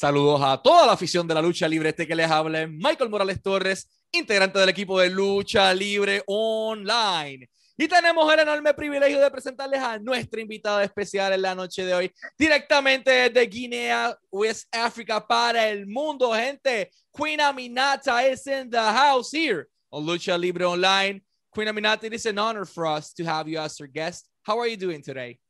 Saludos 0.00 0.40
a 0.44 0.62
toda 0.62 0.86
la 0.86 0.92
afición 0.92 1.26
de 1.26 1.34
la 1.34 1.42
lucha 1.42 1.66
libre. 1.66 1.88
Este 1.88 2.06
que 2.06 2.14
les 2.14 2.30
habla 2.30 2.68
Michael 2.68 3.10
Morales 3.10 3.42
Torres, 3.42 3.90
integrante 4.12 4.56
del 4.56 4.68
equipo 4.68 5.00
de 5.00 5.10
lucha 5.10 5.74
libre 5.74 6.22
online. 6.28 7.50
Y 7.76 7.88
tenemos 7.88 8.32
el 8.32 8.38
enorme 8.38 8.72
privilegio 8.74 9.18
de 9.18 9.28
presentarles 9.28 9.80
a 9.80 9.98
nuestra 9.98 10.40
invitada 10.40 10.84
especial 10.84 11.32
en 11.32 11.42
la 11.42 11.52
noche 11.52 11.84
de 11.84 11.94
hoy, 11.94 12.12
directamente 12.38 13.10
desde 13.10 13.44
Guinea, 13.48 14.16
West 14.30 14.72
Africa, 14.72 15.26
para 15.26 15.68
el 15.68 15.84
mundo, 15.88 16.32
gente. 16.32 16.92
Queen 17.12 17.40
Aminata 17.40 18.22
is 18.30 18.46
in 18.46 18.70
the 18.70 18.78
house 18.78 19.32
here 19.32 19.66
on 19.90 20.06
Lucha 20.06 20.38
Libre 20.38 20.64
Online. 20.64 21.20
Queen 21.50 21.66
Aminata, 21.66 22.04
it 22.04 22.12
is 22.12 22.24
an 22.26 22.38
honor 22.38 22.64
for 22.64 22.86
us 22.86 23.12
to 23.12 23.24
have 23.24 23.48
you 23.48 23.58
as 23.58 23.80
our 23.80 23.88
guest. 23.88 24.28
How 24.44 24.60
are 24.60 24.68
you 24.68 24.76
doing 24.76 25.02
today? 25.02 25.40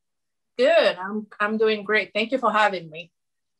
Good. 0.57 0.97
I'm 0.99 1.27
I'm 1.39 1.59
doing 1.59 1.85
great. 1.85 2.13
Thank 2.15 2.33
you 2.33 2.39
for 2.39 2.51
having 2.51 2.89
me. 2.89 3.13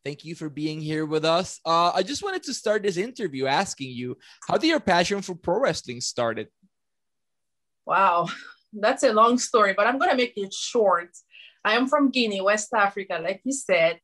Thank 0.05 0.23
you 0.23 0.33
for 0.35 0.49
being 0.49 0.79
here 0.79 1.05
with 1.05 1.25
us. 1.25 1.59
Uh, 1.65 1.91
I 1.93 2.03
just 2.03 2.23
wanted 2.23 2.43
to 2.43 2.53
start 2.53 2.83
this 2.83 2.97
interview 2.97 3.47
asking 3.47 3.91
you, 3.91 4.17
how 4.47 4.57
did 4.57 4.67
your 4.67 4.79
passion 4.79 5.21
for 5.21 5.35
pro 5.35 5.59
wrestling 5.59 5.99
started? 5.99 6.47
Wow, 7.85 8.29
that's 8.73 9.03
a 9.03 9.11
long 9.11 9.37
story, 9.37 9.73
but 9.73 9.87
I'm 9.87 9.97
gonna 9.97 10.15
make 10.15 10.33
it 10.37 10.53
short. 10.53 11.09
I 11.65 11.73
am 11.73 11.87
from 11.87 12.11
Guinea, 12.11 12.41
West 12.41 12.69
Africa, 12.73 13.19
like 13.21 13.41
you 13.43 13.51
said. 13.51 13.99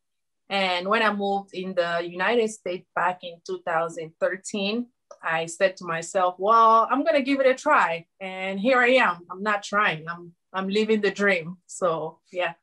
And 0.50 0.88
when 0.88 1.02
I 1.02 1.14
moved 1.14 1.54
in 1.54 1.74
the 1.74 2.02
United 2.04 2.50
States 2.50 2.88
back 2.96 3.20
in 3.24 3.40
2013, 3.48 4.88
I 5.24 5.46
said 5.46 5.78
to 5.78 5.86
myself, 5.86 6.36
well, 6.38 6.88
I'm 6.92 7.04
gonna 7.04 7.22
give 7.22 7.40
it 7.40 7.48
a 7.48 7.56
try. 7.56 8.06
And 8.20 8.60
here 8.60 8.80
I 8.80 8.90
am. 8.96 9.26
I'm 9.32 9.44
not 9.44 9.64
trying. 9.64 10.08
I'm 10.10 10.34
I'm 10.52 10.68
living 10.68 11.02
the 11.02 11.12
dream. 11.12 11.58
So 11.68 12.20
yeah. 12.32 12.54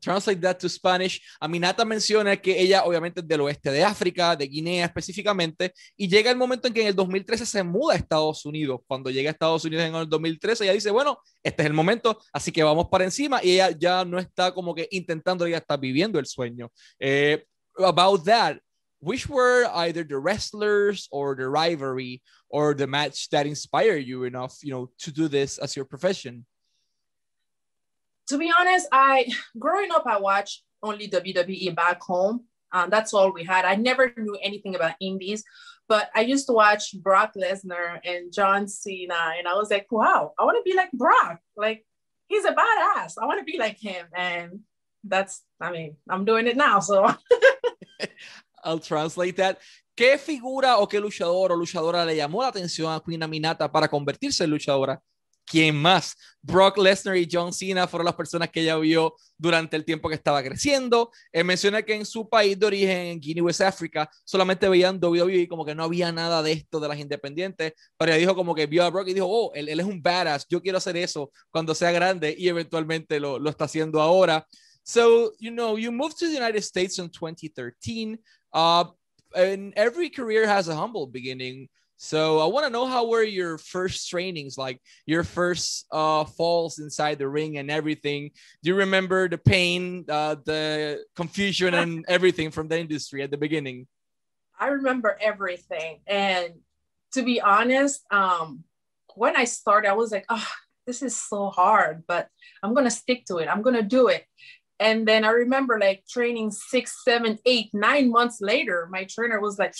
Translate 0.00 0.40
that 0.40 0.58
to 0.58 0.68
Spanish. 0.68 1.20
Aminata 1.40 1.84
menciona 1.84 2.36
que 2.36 2.58
ella 2.58 2.84
obviamente 2.84 3.20
es 3.20 3.28
del 3.28 3.40
oeste 3.42 3.70
de 3.70 3.84
África, 3.84 4.36
de 4.36 4.46
Guinea 4.46 4.86
específicamente, 4.86 5.72
y 5.96 6.08
llega 6.08 6.30
el 6.30 6.36
momento 6.36 6.68
en 6.68 6.74
que 6.74 6.82
en 6.82 6.88
el 6.88 6.94
2013 6.94 7.46
se 7.46 7.62
muda 7.62 7.94
a 7.94 7.96
Estados 7.96 8.44
Unidos. 8.44 8.80
Cuando 8.86 9.10
llega 9.10 9.30
a 9.30 9.32
Estados 9.32 9.64
Unidos 9.64 9.84
en 9.84 9.94
el 9.94 10.08
2013, 10.08 10.64
ella 10.64 10.72
dice, 10.72 10.90
bueno, 10.90 11.18
este 11.42 11.62
es 11.62 11.66
el 11.66 11.74
momento, 11.74 12.18
así 12.32 12.52
que 12.52 12.62
vamos 12.62 12.88
para 12.88 13.04
encima, 13.04 13.40
y 13.42 13.52
ella 13.52 13.70
ya 13.70 14.04
no 14.04 14.18
está 14.18 14.52
como 14.52 14.74
que 14.74 14.88
intentando, 14.90 15.46
ella 15.46 15.58
está 15.58 15.76
viviendo 15.76 16.18
el 16.18 16.26
sueño. 16.26 16.70
Eh, 16.98 17.44
about 17.78 18.24
that, 18.24 18.58
which 19.00 19.28
were 19.28 19.66
either 19.74 20.04
the 20.04 20.18
wrestlers 20.18 21.08
or 21.10 21.34
the 21.34 21.48
rivalry 21.48 22.22
or 22.48 22.74
the 22.74 22.86
match 22.86 23.28
that 23.30 23.46
inspired 23.46 24.06
you 24.06 24.24
enough, 24.24 24.58
you 24.62 24.70
know, 24.70 24.90
to 24.98 25.10
do 25.10 25.28
this 25.28 25.58
as 25.58 25.74
your 25.74 25.84
profession? 25.84 26.46
To 28.32 28.38
be 28.38 28.52
honest, 28.58 28.88
I 28.90 29.26
growing 29.58 29.90
up, 29.92 30.04
I 30.06 30.18
watched 30.18 30.62
only 30.82 31.08
WWE 31.08 31.74
back 31.74 32.02
home. 32.02 32.44
Um, 32.72 32.88
that's 32.90 33.12
all 33.12 33.32
we 33.32 33.44
had. 33.44 33.64
I 33.64 33.74
never 33.74 34.12
knew 34.16 34.36
anything 34.42 34.74
about 34.74 34.94
indies, 35.00 35.44
but 35.88 36.08
I 36.14 36.22
used 36.22 36.46
to 36.46 36.54
watch 36.54 36.94
Brock 36.94 37.34
Lesnar 37.36 38.00
and 38.02 38.32
John 38.32 38.66
Cena, 38.66 39.34
and 39.38 39.46
I 39.46 39.54
was 39.54 39.70
like, 39.70 39.86
wow, 39.92 40.32
I 40.38 40.44
want 40.44 40.56
to 40.56 40.68
be 40.68 40.74
like 40.74 40.90
Brock. 40.92 41.40
Like 41.56 41.86
he's 42.28 42.44
a 42.44 42.52
badass. 42.52 43.14
I 43.20 43.26
want 43.26 43.40
to 43.40 43.44
be 43.44 43.58
like 43.58 43.78
him, 43.78 44.06
and 44.14 44.60
that's, 45.04 45.42
I 45.60 45.70
mean, 45.70 45.96
I'm 46.08 46.24
doing 46.24 46.46
it 46.46 46.56
now. 46.56 46.80
So 46.80 47.12
I'll 48.64 48.78
translate 48.78 49.36
that. 49.36 49.58
¿Qué 49.94 50.16
figura 50.16 50.78
o 50.78 50.88
qué 50.88 50.98
luchador 50.98 51.52
o 51.52 51.56
luchadora 51.56 52.06
le 52.06 52.16
llamó 52.16 52.40
la 52.40 52.48
atención 52.48 52.90
a 52.90 53.02
Queen 53.04 53.22
Aminata 53.22 53.70
para 53.70 53.88
convertirse 53.88 54.44
en 54.44 54.50
luchadora? 54.50 55.02
¿Quién 55.52 55.76
más? 55.76 56.16
Brock 56.40 56.78
Lesnar 56.78 57.14
y 57.14 57.28
John 57.30 57.52
Cena 57.52 57.86
fueron 57.86 58.06
las 58.06 58.14
personas 58.14 58.48
que 58.48 58.62
ella 58.62 58.78
vio 58.78 59.14
durante 59.36 59.76
el 59.76 59.84
tiempo 59.84 60.08
que 60.08 60.14
estaba 60.14 60.42
creciendo. 60.42 61.10
Eh, 61.30 61.44
menciona 61.44 61.82
que 61.82 61.94
en 61.94 62.06
su 62.06 62.26
país 62.26 62.58
de 62.58 62.64
origen, 62.64 62.96
en 63.08 63.20
Guinea, 63.20 63.44
West 63.44 63.60
Africa, 63.60 64.08
solamente 64.24 64.66
veían 64.66 64.98
WWE 64.98 65.46
como 65.48 65.66
que 65.66 65.74
no 65.74 65.84
había 65.84 66.10
nada 66.10 66.42
de 66.42 66.52
esto 66.52 66.80
de 66.80 66.88
las 66.88 66.98
independientes, 66.98 67.74
pero 67.98 68.12
ella 68.12 68.20
dijo 68.20 68.34
como 68.34 68.54
que 68.54 68.66
vio 68.66 68.82
a 68.82 68.88
Brock 68.88 69.08
y 69.08 69.12
dijo, 69.12 69.26
oh, 69.28 69.52
él, 69.54 69.68
él 69.68 69.78
es 69.78 69.84
un 69.84 70.00
badass, 70.00 70.46
yo 70.48 70.62
quiero 70.62 70.78
hacer 70.78 70.96
eso 70.96 71.30
cuando 71.50 71.74
sea 71.74 71.92
grande 71.92 72.34
y 72.36 72.48
eventualmente 72.48 73.20
lo, 73.20 73.38
lo 73.38 73.50
está 73.50 73.66
haciendo 73.66 74.00
ahora. 74.00 74.46
So, 74.84 75.34
you 75.38 75.50
know, 75.50 75.76
you 75.76 75.92
moved 75.92 76.16
to 76.20 76.28
the 76.28 76.34
United 76.34 76.62
States 76.62 76.98
in 76.98 77.10
2013. 77.10 78.18
Uh, 78.54 78.84
and 79.36 79.74
every 79.76 80.08
career 80.08 80.46
has 80.46 80.68
a 80.68 80.74
humble 80.74 81.06
beginning. 81.06 81.68
So 82.02 82.40
I 82.40 82.46
want 82.46 82.66
to 82.66 82.70
know 82.70 82.84
how 82.84 83.06
were 83.06 83.22
your 83.22 83.58
first 83.58 84.10
trainings, 84.10 84.58
like 84.58 84.82
your 85.06 85.22
first 85.22 85.86
uh, 85.92 86.24
falls 86.24 86.80
inside 86.80 87.20
the 87.20 87.28
ring 87.28 87.58
and 87.58 87.70
everything. 87.70 88.32
Do 88.60 88.70
you 88.70 88.74
remember 88.74 89.28
the 89.28 89.38
pain, 89.38 90.04
uh, 90.08 90.34
the 90.44 91.04
confusion, 91.14 91.74
and 91.74 92.04
everything 92.08 92.50
from 92.50 92.66
the 92.66 92.80
industry 92.80 93.22
at 93.22 93.30
the 93.30 93.36
beginning? 93.36 93.86
I 94.58 94.66
remember 94.66 95.16
everything, 95.20 96.00
and 96.08 96.54
to 97.12 97.22
be 97.22 97.40
honest, 97.40 98.02
um, 98.10 98.64
when 99.14 99.36
I 99.36 99.44
started, 99.44 99.88
I 99.88 99.94
was 99.94 100.10
like, 100.10 100.26
"Oh, 100.28 100.48
this 100.88 101.02
is 101.02 101.16
so 101.16 101.50
hard," 101.50 102.02
but 102.08 102.26
I'm 102.64 102.74
gonna 102.74 102.90
stick 102.90 103.26
to 103.26 103.36
it. 103.36 103.46
I'm 103.46 103.62
gonna 103.62 103.80
do 103.80 104.08
it. 104.08 104.26
And 104.80 105.06
then 105.06 105.24
I 105.24 105.30
remember 105.30 105.78
like 105.78 106.02
training 106.10 106.50
six, 106.50 107.04
seven, 107.04 107.38
eight, 107.46 107.70
nine 107.72 108.10
months 108.10 108.40
later, 108.40 108.88
my 108.90 109.04
trainer 109.04 109.40
was 109.40 109.56
like 109.56 109.74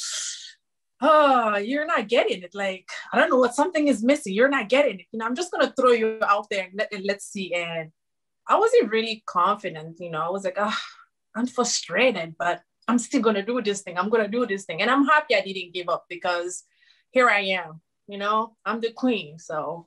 oh, 1.03 1.57
you're 1.57 1.87
not 1.87 2.09
getting 2.09 2.43
it. 2.43 2.55
Like, 2.55 2.89
I 3.13 3.19
don't 3.19 3.29
know 3.29 3.39
what 3.39 3.55
something 3.55 3.89
is 3.89 4.03
missing. 4.03 4.33
You're 4.33 4.49
not 4.49 4.69
getting 4.69 5.01
it. 5.01 5.07
You 5.11 5.19
know, 5.19 5.27
I'm 5.27 5.35
just 5.35 5.51
gonna 5.51 5.73
throw 5.77 5.91
you 5.91 6.19
out 6.23 6.47
there 6.49 6.65
and, 6.65 6.75
let, 6.79 6.93
and 6.93 7.05
let's 7.05 7.27
see. 7.27 7.53
And 7.53 7.91
I 8.49 8.59
wasn't 8.59 8.91
really 8.91 9.23
confident. 9.27 9.99
You 10.01 10.11
know, 10.11 10.23
I 10.23 10.31
was 10.31 10.45
like, 10.45 10.57
oh, 10.59 10.79
I'm 11.35 11.47
frustrated, 11.47 12.37
but 12.39 12.63
I'm 12.87 12.99
still 12.99 13.21
gonna 13.21 13.45
do 13.45 13.61
this 13.61 13.83
thing. 13.83 13.99
I'm 13.99 14.09
gonna 14.09 14.29
do 14.29 14.47
this 14.47 14.65
thing. 14.65 14.81
And 14.81 14.91
I'm 14.91 15.05
happy 15.05 15.35
I 15.35 15.41
didn't 15.41 15.75
give 15.75 15.89
up 15.89 16.05
because 16.09 16.65
here 17.11 17.29
I 17.29 17.41
am. 17.41 17.81
You 18.07 18.19
know, 18.19 18.57
I'm 18.65 18.81
the 18.81 18.93
queen. 18.93 19.39
So 19.39 19.87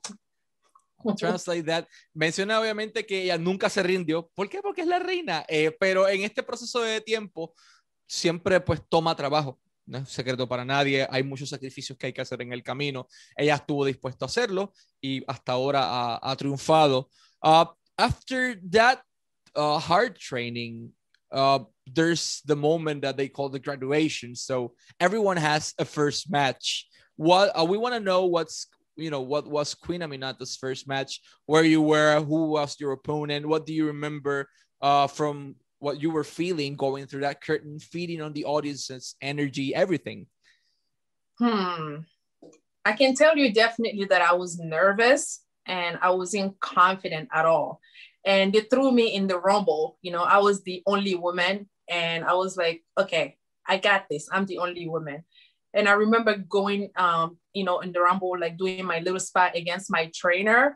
translate 1.17 1.65
that. 1.65 1.87
Menciona 2.13 2.59
obviamente 2.59 3.05
que 3.05 3.23
ella 3.23 3.37
nunca 3.37 3.69
se 3.69 3.83
rindió. 3.83 4.29
¿Por 4.33 4.49
qué? 4.49 4.61
Porque 4.61 4.81
es 4.81 4.87
la 4.87 4.99
reina. 4.99 5.45
Eh, 5.47 5.75
pero 5.79 6.07
en 6.07 6.23
este 6.23 6.43
proceso 6.43 6.81
de 6.81 7.01
tiempo 7.01 7.53
siempre 8.07 8.59
pues 8.59 8.81
toma 8.89 9.15
trabajo. 9.15 9.59
No 9.85 9.99
es 9.99 10.09
secreto 10.09 10.47
para 10.47 10.65
nadie, 10.65 11.07
hay 11.09 11.23
muchos 11.23 11.49
sacrificios 11.49 11.97
que 11.97 12.07
hay 12.07 12.13
que 12.13 12.21
hacer 12.21 12.41
en 12.41 12.51
el 12.51 12.63
camino. 12.63 13.07
Ella 13.37 13.55
estuvo 13.55 13.85
dispuesta 13.85 14.25
a 14.25 14.27
hacerlo 14.27 14.73
y 15.01 15.23
hasta 15.27 15.53
ahora 15.53 15.81
ha, 15.83 16.19
ha 16.31 16.35
triunfado. 16.35 17.09
Uh, 17.41 17.65
after 17.97 18.59
that 18.71 19.01
uh, 19.55 19.79
hard 19.79 20.17
training, 20.17 20.91
uh, 21.31 21.59
there's 21.85 22.41
the 22.45 22.55
moment 22.55 23.01
that 23.01 23.17
they 23.17 23.27
call 23.27 23.49
the 23.49 23.59
graduation. 23.59 24.35
So 24.35 24.73
everyone 24.99 25.37
has 25.37 25.73
a 25.77 25.85
first 25.85 26.31
match. 26.31 26.87
What 27.15 27.57
uh, 27.57 27.65
we 27.65 27.77
want 27.77 27.93
to 27.93 27.99
know 27.99 28.25
what's 28.25 28.67
you 28.95 29.09
know 29.09 29.21
what 29.21 29.47
was 29.47 29.75
Queen 29.75 30.01
Aminata's 30.01 30.55
first 30.55 30.87
match, 30.87 31.21
where 31.45 31.63
you 31.63 31.81
were, 31.81 32.21
who 32.21 32.51
was 32.51 32.79
your 32.79 32.93
opponent, 32.93 33.45
what 33.45 33.65
do 33.65 33.73
you 33.73 33.87
remember 33.87 34.47
uh, 34.81 35.07
from 35.07 35.55
what 35.79 36.01
you 36.01 36.11
were 36.11 36.23
feeling 36.23 36.75
going 36.75 37.05
through 37.05 37.21
that 37.21 37.41
curtain, 37.41 37.79
feeding 37.79 38.21
on 38.21 38.33
the 38.33 38.45
audience's 38.45 39.15
energy, 39.21 39.73
everything? 39.75 40.27
Hmm. 41.39 41.97
I 42.85 42.93
can 42.93 43.15
tell 43.15 43.35
you 43.35 43.51
definitely 43.51 44.05
that 44.05 44.21
I 44.21 44.33
was 44.33 44.59
nervous 44.59 45.43
and 45.65 45.97
I 46.01 46.11
wasn't 46.11 46.59
confident 46.59 47.29
at 47.33 47.45
all. 47.45 47.81
And 48.25 48.53
they 48.53 48.61
threw 48.61 48.91
me 48.91 49.13
in 49.13 49.27
the 49.27 49.39
rumble. 49.39 49.97
You 50.01 50.11
know, 50.11 50.23
I 50.23 50.37
was 50.37 50.63
the 50.63 50.83
only 50.85 51.15
woman. 51.15 51.69
And 51.89 52.23
I 52.23 52.33
was 52.33 52.57
like, 52.57 52.83
okay, 52.97 53.37
I 53.67 53.77
got 53.77 54.05
this. 54.09 54.27
I'm 54.31 54.45
the 54.45 54.59
only 54.59 54.87
woman. 54.87 55.23
And 55.73 55.89
I 55.89 55.93
remember 55.93 56.37
going, 56.37 56.89
um, 56.95 57.37
you 57.53 57.63
know, 57.63 57.79
in 57.79 57.91
the 57.91 57.99
rumble, 57.99 58.39
like 58.39 58.57
doing 58.57 58.85
my 58.85 58.99
little 58.99 59.19
spot 59.19 59.55
against 59.55 59.91
my 59.91 60.09
trainer 60.15 60.75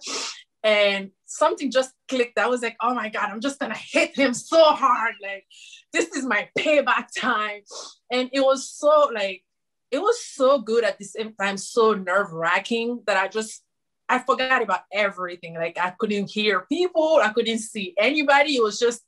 and 0.64 1.12
something 1.30 1.72
just 1.72 1.94
clicked. 2.08 2.38
I 2.38 2.48
was 2.48 2.62
like, 2.62 2.76
oh 2.82 2.94
my 2.94 3.10
God, 3.10 3.30
I'm 3.30 3.40
just 3.40 3.60
gonna 3.60 3.78
hit 3.78 4.18
him 4.18 4.34
so 4.34 4.74
hard. 4.74 5.14
Like, 5.22 5.46
this 5.94 6.08
is 6.16 6.26
my 6.26 6.50
payback 6.58 7.08
time. 7.18 7.62
And 8.12 8.30
it 8.34 8.42
was 8.42 8.70
so 8.70 9.12
like, 9.14 9.44
it 9.92 10.00
was 10.00 10.24
so 10.24 10.60
good 10.60 10.84
at 10.84 10.98
the 10.98 11.06
same 11.06 11.34
time, 11.34 11.58
so 11.58 11.94
nerve 11.94 12.31
wracking 12.31 13.04
that 13.08 13.18
I 13.18 13.28
just, 13.28 13.64
I 14.08 14.20
forgot 14.20 14.62
about 14.62 14.81
everything. 14.92 15.56
Like, 15.56 15.78
I 15.80 15.92
couldn't 15.98 16.31
hear 16.31 16.62
people, 16.62 17.20
I 17.24 17.30
couldn't 17.30 17.60
see 17.60 17.94
anybody. 17.98 18.56
It 18.56 18.64
was 18.64 18.80
just 18.80 19.04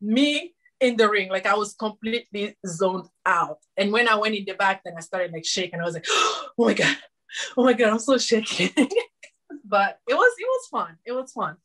me 0.00 0.54
in 0.80 0.96
the 0.96 1.08
ring. 1.08 1.28
Like, 1.28 1.46
I 1.46 1.54
was 1.54 1.74
completely 1.74 2.56
zoned 2.66 3.08
out. 3.26 3.58
And 3.76 3.92
when 3.92 4.08
I 4.08 4.14
went 4.16 4.36
in 4.36 4.44
the 4.44 4.54
back, 4.54 4.82
then 4.84 4.94
I 4.96 5.00
started 5.00 5.32
like 5.32 5.44
shaking. 5.44 5.80
I 5.80 5.84
was 5.84 5.94
like, 5.94 6.06
oh 6.10 6.52
my 6.58 6.74
God, 6.74 6.96
oh 7.56 7.64
my 7.64 7.72
God, 7.72 7.90
I'm 7.90 7.98
so 7.98 8.16
shaking. 8.18 8.70
but 9.64 9.96
it 10.06 10.14
was 10.14 10.32
it 10.38 10.46
was 10.46 10.68
fun. 10.70 10.98
It 11.04 11.12
was 11.12 11.32
fun. 11.32 11.56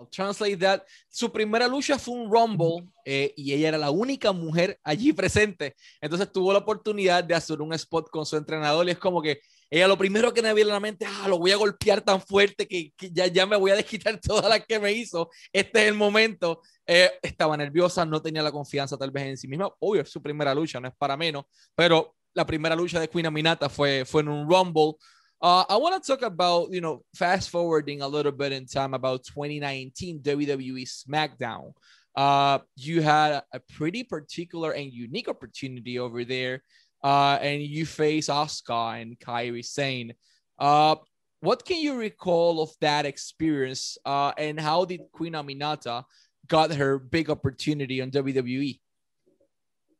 I'll 0.00 0.08
translate 0.10 0.58
that. 0.60 0.82
Su 1.08 1.30
primera 1.30 1.68
lucha 1.68 1.98
fue 1.98 2.14
un 2.14 2.30
Rumble 2.30 2.88
eh, 3.04 3.34
y 3.36 3.52
ella 3.52 3.68
era 3.68 3.78
la 3.78 3.90
única 3.90 4.32
mujer 4.32 4.80
allí 4.82 5.12
presente. 5.12 5.76
Entonces 6.00 6.32
tuvo 6.32 6.52
la 6.52 6.60
oportunidad 6.60 7.22
de 7.22 7.34
hacer 7.34 7.60
un 7.60 7.74
spot 7.74 8.08
con 8.10 8.24
su 8.24 8.36
entrenador 8.36 8.88
y 8.88 8.92
es 8.92 8.98
como 8.98 9.20
que 9.20 9.40
ella 9.68 9.86
lo 9.86 9.98
primero 9.98 10.34
que 10.34 10.42
me 10.42 10.52
viene 10.52 10.70
a 10.70 10.74
la 10.74 10.80
mente, 10.80 11.06
ah, 11.06 11.28
lo 11.28 11.38
voy 11.38 11.52
a 11.52 11.56
golpear 11.56 12.00
tan 12.00 12.20
fuerte 12.20 12.66
que, 12.66 12.92
ya, 13.12 13.26
ya 13.28 13.46
me 13.46 13.56
voy 13.56 13.70
a 13.70 13.76
desquitar 13.76 14.18
todas 14.22 14.48
las 14.48 14.66
que 14.66 14.80
me 14.80 14.90
hizo. 14.92 15.30
Este 15.52 15.82
es 15.82 15.88
el 15.88 15.94
momento. 15.94 16.62
Eh, 16.86 17.10
estaba 17.22 17.56
nerviosa, 17.56 18.04
no 18.04 18.20
tenía 18.20 18.42
la 18.42 18.50
confianza 18.50 18.96
tal 18.96 19.10
vez 19.10 19.26
en 19.26 19.36
sí 19.36 19.46
misma. 19.46 19.70
Obvio, 19.78 20.02
es 20.02 20.10
su 20.10 20.20
primera 20.20 20.54
lucha, 20.54 20.80
no 20.80 20.88
es 20.88 20.94
para 20.96 21.16
menos, 21.16 21.44
pero 21.74 22.16
la 22.32 22.46
primera 22.46 22.74
lucha 22.74 22.98
de 22.98 23.08
Queen 23.08 23.26
Aminata 23.26 23.68
fue, 23.68 24.04
fue 24.04 24.22
en 24.22 24.28
un 24.28 24.50
Rumble. 24.50 24.94
Uh, 25.42 25.64
I 25.68 25.76
want 25.76 26.02
to 26.02 26.06
talk 26.06 26.22
about, 26.22 26.70
you 26.70 26.82
know, 26.82 27.02
fast 27.14 27.48
forwarding 27.48 28.02
a 28.02 28.08
little 28.08 28.32
bit 28.32 28.52
in 28.52 28.66
time 28.66 28.92
about 28.92 29.24
2019 29.24 30.20
WWE 30.20 30.86
SmackDown. 30.86 31.72
Uh, 32.14 32.58
you 32.76 33.00
had 33.00 33.42
a 33.52 33.60
pretty 33.76 34.04
particular 34.04 34.72
and 34.72 34.92
unique 34.92 35.28
opportunity 35.28 35.98
over 35.98 36.24
there, 36.24 36.62
uh, 37.02 37.38
and 37.40 37.62
you 37.62 37.86
face 37.86 38.28
Asuka 38.28 39.00
and 39.00 39.18
Kairi 39.18 39.64
Sane. 39.64 40.12
Uh, 40.58 40.96
what 41.40 41.64
can 41.64 41.78
you 41.78 41.96
recall 41.96 42.62
of 42.62 42.70
that 42.82 43.06
experience, 43.06 43.96
uh, 44.04 44.32
and 44.36 44.60
how 44.60 44.84
did 44.84 45.00
Queen 45.10 45.32
Aminata 45.32 46.04
got 46.48 46.74
her 46.74 46.98
big 46.98 47.30
opportunity 47.30 48.02
on 48.02 48.10
WWE? 48.10 48.78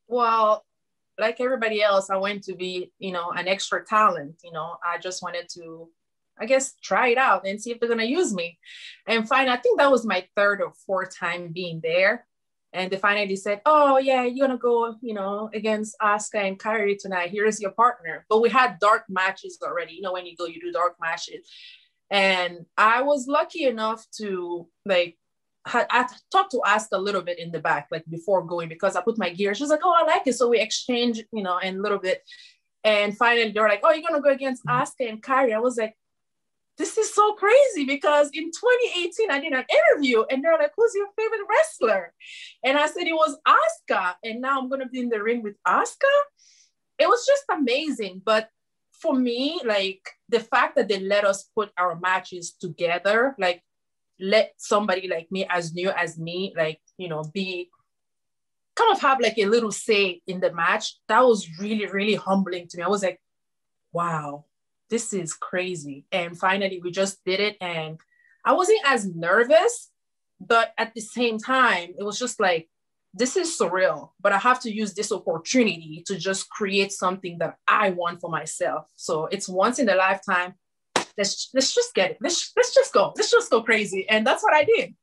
Well, 0.06 0.66
like 1.20 1.40
everybody 1.40 1.82
else, 1.82 2.10
I 2.10 2.16
went 2.16 2.42
to 2.44 2.54
be, 2.54 2.92
you 2.98 3.12
know, 3.12 3.30
an 3.32 3.46
extra 3.46 3.84
talent. 3.84 4.40
You 4.42 4.52
know, 4.52 4.76
I 4.84 4.98
just 4.98 5.22
wanted 5.22 5.48
to, 5.54 5.88
I 6.38 6.46
guess, 6.46 6.74
try 6.82 7.08
it 7.08 7.18
out 7.18 7.46
and 7.46 7.60
see 7.60 7.70
if 7.70 7.78
they're 7.78 7.88
gonna 7.88 8.04
use 8.04 8.34
me. 8.34 8.58
And 9.06 9.28
finally, 9.28 9.56
I 9.56 9.60
think 9.60 9.78
that 9.78 9.90
was 9.90 10.06
my 10.06 10.26
third 10.36 10.60
or 10.62 10.72
fourth 10.86 11.16
time 11.16 11.52
being 11.52 11.80
there. 11.82 12.26
And 12.72 12.90
they 12.90 12.98
finally 12.98 13.36
said, 13.36 13.62
"Oh 13.66 13.98
yeah, 13.98 14.24
you're 14.24 14.46
gonna 14.46 14.58
go, 14.58 14.96
you 15.02 15.14
know, 15.14 15.50
against 15.52 15.96
Asuka 16.00 16.46
and 16.46 16.58
Kairi 16.58 16.96
tonight. 16.98 17.30
Here's 17.30 17.60
your 17.60 17.72
partner." 17.72 18.26
But 18.28 18.40
we 18.40 18.48
had 18.48 18.78
dark 18.78 19.04
matches 19.08 19.58
already. 19.62 19.94
You 19.94 20.02
know, 20.02 20.12
when 20.12 20.26
you 20.26 20.36
go, 20.36 20.46
you 20.46 20.60
do 20.60 20.72
dark 20.72 20.96
matches. 21.00 21.48
And 22.10 22.66
I 22.76 23.02
was 23.02 23.28
lucky 23.28 23.64
enough 23.64 24.04
to 24.18 24.68
like 24.84 25.16
had 25.70 25.86
I 25.90 26.06
talked 26.32 26.50
to 26.52 26.62
Asuka 26.66 26.98
little 27.00 27.22
bit 27.22 27.38
in 27.38 27.52
the 27.52 27.60
back, 27.60 27.88
like 27.90 28.04
before 28.10 28.42
going, 28.44 28.68
because 28.68 28.96
I 28.96 29.02
put 29.02 29.18
my 29.18 29.30
gear. 29.30 29.54
She's 29.54 29.70
like, 29.70 29.84
"Oh, 29.84 29.94
I 29.96 30.04
like 30.04 30.26
it." 30.26 30.34
So 30.34 30.48
we 30.48 30.60
exchange, 30.60 31.22
you 31.32 31.42
know, 31.42 31.58
and 31.58 31.78
a 31.78 31.82
little 31.82 31.98
bit. 31.98 32.22
And 32.84 33.16
finally, 33.16 33.52
they're 33.52 33.68
like, 33.68 33.80
"Oh, 33.84 33.92
you're 33.92 34.08
gonna 34.08 34.22
go 34.22 34.30
against 34.30 34.64
mm-hmm. 34.64 34.82
Asuka 34.82 35.08
and 35.08 35.22
Kairi." 35.22 35.54
I 35.54 35.60
was 35.60 35.76
like, 35.78 35.96
"This 36.78 36.98
is 36.98 37.14
so 37.14 37.34
crazy!" 37.34 37.84
Because 37.84 38.30
in 38.32 38.50
2018, 38.50 39.30
I 39.30 39.40
did 39.40 39.52
an 39.52 39.64
interview, 39.78 40.24
and 40.30 40.42
they're 40.42 40.58
like, 40.58 40.72
"Who's 40.76 40.94
your 40.94 41.08
favorite 41.16 41.46
wrestler?" 41.48 42.12
And 42.64 42.76
I 42.76 42.86
said 42.86 43.06
it 43.06 43.12
was 43.24 43.38
Asuka, 43.46 44.14
and 44.24 44.40
now 44.40 44.60
I'm 44.60 44.68
gonna 44.68 44.88
be 44.88 45.00
in 45.00 45.08
the 45.08 45.22
ring 45.22 45.42
with 45.42 45.56
Asuka. 45.66 46.14
It 46.98 47.08
was 47.08 47.24
just 47.26 47.44
amazing, 47.50 48.22
but 48.24 48.50
for 49.00 49.14
me, 49.14 49.60
like 49.64 50.02
the 50.28 50.40
fact 50.40 50.76
that 50.76 50.88
they 50.88 51.00
let 51.00 51.24
us 51.24 51.48
put 51.56 51.70
our 51.78 51.98
matches 51.98 52.52
together, 52.52 53.34
like 53.38 53.62
let 54.20 54.52
somebody 54.56 55.08
like 55.08 55.30
me, 55.30 55.46
as 55.48 55.72
new 55.72 55.90
as 55.90 56.18
me, 56.18 56.54
like, 56.56 56.80
you 56.98 57.08
know, 57.08 57.24
be 57.32 57.70
kind 58.74 58.92
of 58.92 59.00
have 59.00 59.20
like 59.20 59.38
a 59.38 59.46
little 59.46 59.72
say 59.72 60.22
in 60.26 60.40
the 60.40 60.52
match. 60.52 60.96
That 61.08 61.20
was 61.20 61.58
really, 61.58 61.86
really 61.86 62.14
humbling 62.14 62.68
to 62.68 62.76
me. 62.76 62.82
I 62.82 62.88
was 62.88 63.02
like, 63.02 63.20
wow, 63.92 64.44
this 64.88 65.12
is 65.12 65.34
crazy. 65.34 66.04
And 66.12 66.38
finally, 66.38 66.80
we 66.82 66.90
just 66.90 67.24
did 67.24 67.40
it. 67.40 67.56
And 67.60 67.98
I 68.44 68.52
wasn't 68.52 68.80
as 68.86 69.06
nervous, 69.06 69.90
but 70.40 70.72
at 70.78 70.94
the 70.94 71.00
same 71.00 71.38
time, 71.38 71.90
it 71.98 72.04
was 72.04 72.18
just 72.18 72.40
like, 72.40 72.68
this 73.12 73.36
is 73.36 73.58
surreal, 73.58 74.10
but 74.20 74.32
I 74.32 74.38
have 74.38 74.60
to 74.60 74.72
use 74.72 74.94
this 74.94 75.10
opportunity 75.10 76.04
to 76.06 76.16
just 76.16 76.48
create 76.48 76.92
something 76.92 77.38
that 77.38 77.56
I 77.66 77.90
want 77.90 78.20
for 78.20 78.30
myself. 78.30 78.88
So 78.94 79.26
it's 79.26 79.48
once 79.48 79.80
in 79.80 79.88
a 79.88 79.96
lifetime 79.96 80.54
let's 81.16 81.50
let's 81.54 81.74
just 81.74 81.94
get 81.94 82.12
it. 82.12 82.18
Let's 82.20 82.52
let's 82.56 82.74
just 82.74 82.92
go. 82.92 83.12
Let's 83.16 83.30
just 83.30 83.50
go 83.50 83.62
crazy. 83.62 84.08
And 84.08 84.26
that's 84.26 84.42
what 84.42 84.54
I 84.54 84.64
did. 84.64 84.94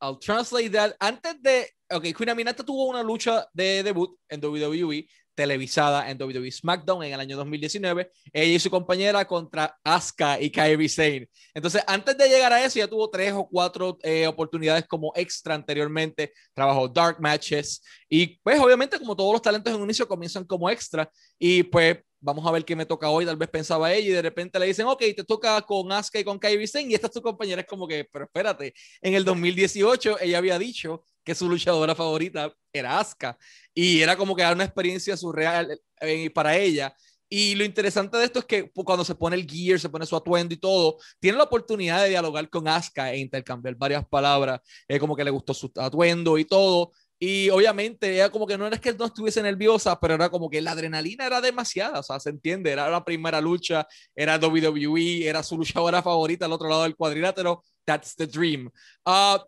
I'll 0.00 0.18
translate 0.18 0.72
that. 0.72 0.94
Antes 1.00 1.42
de, 1.42 1.66
ok, 1.90 2.14
Queen 2.14 2.30
Aminata 2.30 2.62
tuvo 2.62 2.84
una 2.88 3.02
lucha 3.02 3.46
de 3.52 3.82
debut 3.82 4.16
en 4.28 4.40
WWE 4.40 5.06
televisada 5.36 6.10
en 6.10 6.20
WWE 6.20 6.50
SmackDown 6.50 7.04
en 7.04 7.12
el 7.12 7.20
año 7.20 7.36
2019, 7.36 8.10
ella 8.32 8.54
y 8.54 8.58
su 8.58 8.70
compañera 8.70 9.24
contra 9.26 9.78
Asuka 9.84 10.40
y 10.40 10.50
Kairi 10.50 10.88
Sane. 10.88 11.28
Entonces, 11.54 11.84
antes 11.86 12.16
de 12.16 12.28
llegar 12.28 12.52
a 12.52 12.64
eso, 12.64 12.78
ya 12.78 12.88
tuvo 12.88 13.08
tres 13.10 13.32
o 13.34 13.46
cuatro 13.46 13.98
eh, 14.02 14.26
oportunidades 14.26 14.86
como 14.88 15.12
extra 15.14 15.54
anteriormente, 15.54 16.32
trabajó 16.54 16.88
dark 16.88 17.20
matches 17.20 17.82
y 18.08 18.38
pues 18.38 18.58
obviamente 18.58 18.98
como 18.98 19.14
todos 19.14 19.34
los 19.34 19.42
talentos 19.42 19.72
en 19.72 19.78
un 19.78 19.84
inicio 19.84 20.08
comienzan 20.08 20.44
como 20.44 20.70
extra 20.70 21.08
y 21.38 21.62
pues 21.62 21.98
vamos 22.20 22.46
a 22.46 22.50
ver 22.50 22.64
qué 22.64 22.76
me 22.76 22.86
toca 22.86 23.08
hoy, 23.10 23.24
tal 23.26 23.36
vez 23.36 23.48
pensaba 23.48 23.92
ella 23.92 24.08
y 24.08 24.12
de 24.12 24.22
repente 24.22 24.58
le 24.58 24.66
dicen, 24.66 24.86
ok, 24.86 25.00
te 25.16 25.24
toca 25.24 25.60
con 25.62 25.90
Asuka 25.92 26.18
y 26.18 26.24
con 26.24 26.38
Kairi 26.38 26.66
Sane 26.66 26.86
y 26.90 26.94
esta 26.94 27.06
es 27.06 27.12
tu 27.12 27.22
compañera, 27.22 27.60
es 27.60 27.66
como 27.66 27.86
que, 27.86 28.06
pero 28.10 28.24
espérate, 28.24 28.74
en 29.00 29.14
el 29.14 29.24
2018 29.24 30.20
ella 30.20 30.38
había 30.38 30.58
dicho 30.58 31.04
que 31.24 31.34
su 31.34 31.48
luchadora 31.48 31.94
favorita 31.94 32.52
era 32.72 32.98
Asuka 32.98 33.36
y 33.74 34.00
era 34.00 34.16
como 34.16 34.34
que 34.34 34.42
era 34.42 34.52
una 34.52 34.64
experiencia 34.64 35.16
surreal 35.16 35.80
eh, 36.00 36.30
para 36.30 36.56
ella. 36.56 36.94
Y 37.28 37.56
lo 37.56 37.64
interesante 37.64 38.16
de 38.18 38.24
esto 38.24 38.38
es 38.38 38.44
que 38.44 38.70
cuando 38.70 39.04
se 39.04 39.16
pone 39.16 39.34
el 39.34 39.50
gear, 39.50 39.80
se 39.80 39.88
pone 39.88 40.06
su 40.06 40.14
atuendo 40.14 40.54
y 40.54 40.58
todo, 40.58 40.98
tiene 41.18 41.36
la 41.36 41.44
oportunidad 41.44 42.02
de 42.02 42.10
dialogar 42.10 42.48
con 42.48 42.68
Asuka 42.68 43.12
e 43.12 43.18
intercambiar 43.18 43.74
varias 43.74 44.06
palabras, 44.06 44.60
eh, 44.86 45.00
como 45.00 45.16
que 45.16 45.24
le 45.24 45.30
gustó 45.30 45.52
su 45.52 45.72
atuendo 45.76 46.38
y 46.38 46.44
todo. 46.44 46.92
Y 47.18 47.48
obviamente 47.48 48.12
ella 48.12 48.30
como 48.30 48.46
que 48.46 48.58
no 48.58 48.66
era 48.66 48.78
que 48.78 48.92
no 48.92 49.06
estuviese 49.06 49.42
nerviosa, 49.42 49.98
pero 49.98 50.14
era 50.14 50.28
como 50.28 50.50
que 50.50 50.60
la 50.60 50.72
adrenalina 50.72 51.26
era 51.26 51.40
demasiada, 51.40 52.00
o 52.00 52.02
sea, 52.02 52.20
se 52.20 52.28
entiende, 52.28 52.70
era 52.70 52.90
la 52.90 53.02
primera 53.02 53.40
lucha, 53.40 53.86
era 54.14 54.36
WWE, 54.36 55.26
era 55.26 55.42
su 55.42 55.56
luchadora 55.56 56.02
favorita 56.02 56.44
al 56.44 56.52
otro 56.52 56.68
lado 56.68 56.82
del 56.82 56.94
cuadrilátero, 56.94 57.62
that's 57.86 58.14
the 58.16 58.26
dream. 58.26 58.70
Uh, 59.06 59.38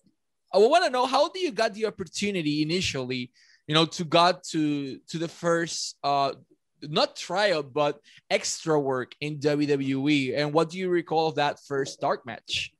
I 0.50 0.58
want 0.58 0.84
to 0.84 0.90
know 0.90 1.06
how 1.06 1.28
do 1.28 1.38
you 1.38 1.52
got 1.52 1.74
the 1.74 1.84
opportunity 1.84 2.62
initially, 2.62 3.30
you 3.66 3.74
know, 3.74 3.84
to 3.84 4.04
got 4.04 4.42
to 4.44 4.98
to 5.10 5.18
the 5.18 5.28
first 5.28 5.98
uh 6.02 6.32
not 6.80 7.16
trial 7.16 7.62
but 7.62 8.00
extra 8.30 8.78
work 8.78 9.14
in 9.20 9.38
WWE 9.40 10.38
and 10.38 10.54
what 10.54 10.70
do 10.70 10.78
you 10.78 10.88
recall 10.88 11.26
of 11.26 11.34
that 11.34 11.58
first 11.66 12.00
dark 12.00 12.24
match? 12.24 12.72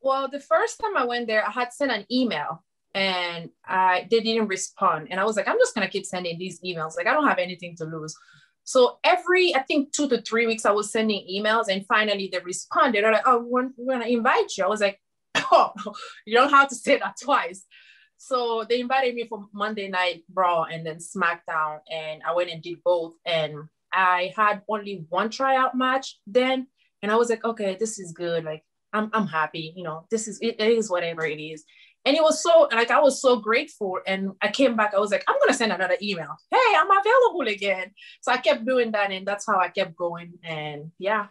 Well, 0.00 0.28
the 0.28 0.38
first 0.38 0.78
time 0.78 0.96
I 0.96 1.06
went 1.06 1.26
there, 1.26 1.44
I 1.44 1.50
had 1.50 1.72
sent 1.72 1.90
an 1.90 2.04
email 2.12 2.62
and 2.94 3.50
I 3.66 4.06
they 4.10 4.20
didn't 4.20 4.48
respond. 4.48 5.08
And 5.10 5.20
I 5.20 5.24
was 5.24 5.36
like, 5.36 5.48
I'm 5.48 5.58
just 5.58 5.74
gonna 5.74 5.88
keep 5.88 6.06
sending 6.06 6.38
these 6.38 6.60
emails. 6.62 6.96
Like 6.96 7.06
I 7.06 7.12
don't 7.12 7.26
have 7.26 7.38
anything 7.38 7.76
to 7.76 7.84
lose. 7.84 8.14
So 8.64 8.98
every 9.04 9.54
I 9.54 9.62
think 9.62 9.92
two 9.92 10.08
to 10.08 10.22
three 10.22 10.46
weeks 10.46 10.64
I 10.64 10.70
was 10.70 10.90
sending 10.90 11.26
emails, 11.30 11.68
and 11.68 11.86
finally 11.86 12.30
they 12.32 12.38
responded. 12.38 13.04
They're 13.04 13.12
like, 13.12 13.26
"Oh, 13.26 13.44
we're, 13.46 13.70
we're 13.76 13.94
gonna 13.94 14.06
invite 14.08 14.56
you." 14.56 14.64
I 14.64 14.68
was 14.68 14.80
like, 14.80 15.00
"Oh, 15.36 15.72
you 16.24 16.34
don't 16.34 16.50
have 16.50 16.68
to 16.68 16.74
say 16.74 16.98
that 16.98 17.16
twice." 17.22 17.64
So 18.16 18.64
they 18.66 18.80
invited 18.80 19.14
me 19.14 19.26
for 19.28 19.46
Monday 19.52 19.88
Night 19.88 20.22
Raw 20.32 20.62
and 20.64 20.86
then 20.86 20.96
SmackDown, 20.96 21.80
and 21.90 22.22
I 22.26 22.32
went 22.34 22.50
and 22.50 22.62
did 22.62 22.78
both. 22.84 23.14
And 23.26 23.64
I 23.92 24.32
had 24.36 24.62
only 24.68 25.04
one 25.10 25.30
tryout 25.30 25.76
match 25.76 26.18
then, 26.26 26.68
and 27.02 27.12
I 27.12 27.16
was 27.16 27.28
like, 27.28 27.44
"Okay, 27.44 27.76
this 27.78 27.98
is 27.98 28.12
good. 28.12 28.44
Like 28.44 28.62
I'm 28.94 29.10
I'm 29.12 29.26
happy. 29.26 29.74
You 29.76 29.84
know, 29.84 30.06
this 30.10 30.26
is 30.26 30.38
it, 30.40 30.56
it 30.58 30.72
is 30.72 30.90
whatever 30.90 31.26
it 31.26 31.40
is." 31.40 31.64
And 32.04 32.16
it 32.16 32.22
was 32.22 32.42
so 32.42 32.68
like 32.72 32.90
I 32.90 33.00
was 33.00 33.20
so 33.20 33.36
grateful. 33.36 33.98
And 34.06 34.32
I 34.42 34.48
came 34.48 34.76
back, 34.76 34.92
I 34.94 34.98
was 34.98 35.10
like, 35.10 35.24
I'm 35.26 35.36
gonna 35.40 35.54
send 35.54 35.72
another 35.72 35.96
email. 36.02 36.36
Hey, 36.50 36.74
I'm 36.76 36.90
available 36.90 37.48
again. 37.48 37.92
So 38.20 38.32
I 38.32 38.36
kept 38.38 38.66
doing 38.66 38.92
that, 38.92 39.10
and 39.10 39.26
that's 39.26 39.46
how 39.46 39.58
I 39.58 39.68
kept 39.68 39.96
going. 39.96 40.34
And 40.42 40.92
yeah, 40.98 41.28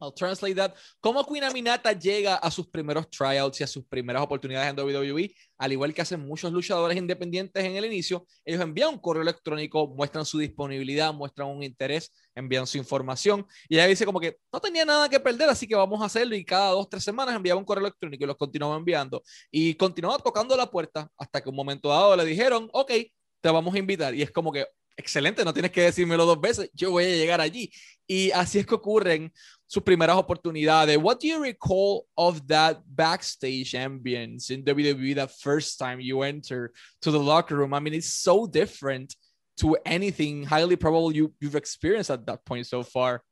I'll 0.00 0.12
translate 0.14 0.56
that. 0.56 0.74
¿Cómo 1.00 1.24
Queen 1.26 1.44
Aminata 1.44 1.92
llega 1.92 2.36
a 2.36 2.50
sus 2.50 2.68
primeros 2.68 3.08
tryouts 3.10 3.60
y 3.60 3.64
a 3.64 3.66
sus 3.66 3.84
primeras 3.84 4.22
oportunidades 4.22 4.70
en 4.70 4.78
WWE? 4.78 5.34
Al 5.58 5.72
igual 5.72 5.92
que 5.92 6.02
hacen 6.02 6.20
muchos 6.20 6.52
luchadores 6.52 6.96
independientes 6.96 7.62
en 7.62 7.76
el 7.76 7.84
inicio, 7.84 8.26
ellos 8.44 8.62
envían 8.62 8.90
un 8.90 8.98
correo 8.98 9.22
electrónico, 9.22 9.88
muestran 9.88 10.24
su 10.24 10.38
disponibilidad, 10.38 11.12
muestran 11.12 11.48
un 11.48 11.62
interés, 11.62 12.12
envían 12.34 12.66
su 12.66 12.78
información 12.78 13.46
y 13.68 13.74
ella 13.74 13.86
dice 13.86 14.06
como 14.06 14.20
que 14.20 14.38
no 14.52 14.60
tenía 14.60 14.84
nada 14.84 15.08
que 15.08 15.20
perder, 15.20 15.50
así 15.50 15.66
que 15.66 15.74
vamos 15.74 16.00
a 16.00 16.06
hacerlo 16.06 16.34
y 16.34 16.44
cada 16.44 16.70
dos, 16.70 16.88
tres 16.88 17.04
semanas 17.04 17.36
enviaba 17.36 17.58
un 17.58 17.66
correo 17.66 17.84
electrónico 17.84 18.24
y 18.24 18.26
los 18.26 18.36
continuaba 18.36 18.76
enviando 18.76 19.22
y 19.50 19.74
continuaba 19.74 20.18
tocando 20.18 20.56
la 20.56 20.70
puerta 20.70 21.10
hasta 21.18 21.40
que 21.42 21.50
un 21.50 21.56
momento 21.56 21.90
dado 21.90 22.16
le 22.16 22.24
dijeron, 22.24 22.70
ok, 22.72 22.92
te 23.40 23.50
vamos 23.50 23.74
a 23.74 23.78
invitar 23.78 24.14
y 24.14 24.22
es 24.22 24.30
como 24.30 24.52
que 24.52 24.66
excelente, 25.00 25.44
no 25.44 25.52
tienes 25.52 25.72
que 25.72 25.82
decírmelo 25.82 26.26
dos 26.26 26.40
veces, 26.40 26.70
yo 26.72 26.90
voy 26.90 27.04
a 27.04 27.08
llegar 27.08 27.40
allí. 27.40 27.72
Y 28.06 28.30
así 28.32 28.58
es 28.58 28.66
que 28.66 28.74
ocurren 28.74 29.32
sus 29.70 29.84
primeras 29.84 30.16
oportunidades. 30.16 30.98
What 30.98 31.20
do 31.20 31.28
you 31.28 31.40
recall 31.40 32.04
of 32.18 32.44
that 32.48 32.82
backstage 32.88 33.70
ambience 33.72 34.50
in 34.50 34.64
WWE 34.64 35.14
the 35.14 35.28
first 35.28 35.78
time 35.78 36.00
you 36.00 36.22
enter 36.22 36.72
to 37.02 37.12
the 37.12 37.20
locker 37.20 37.54
room? 37.54 37.72
I 37.72 37.78
mean, 37.78 37.94
it's 37.94 38.12
so 38.12 38.46
different 38.46 39.14
to 39.58 39.76
anything 39.86 40.42
highly 40.44 40.74
probable 40.74 41.14
you, 41.14 41.32
you've 41.40 41.54
experienced 41.54 42.10
at 42.10 42.26
that 42.26 42.44
point 42.44 42.66
so 42.66 42.82
far. 42.82 43.22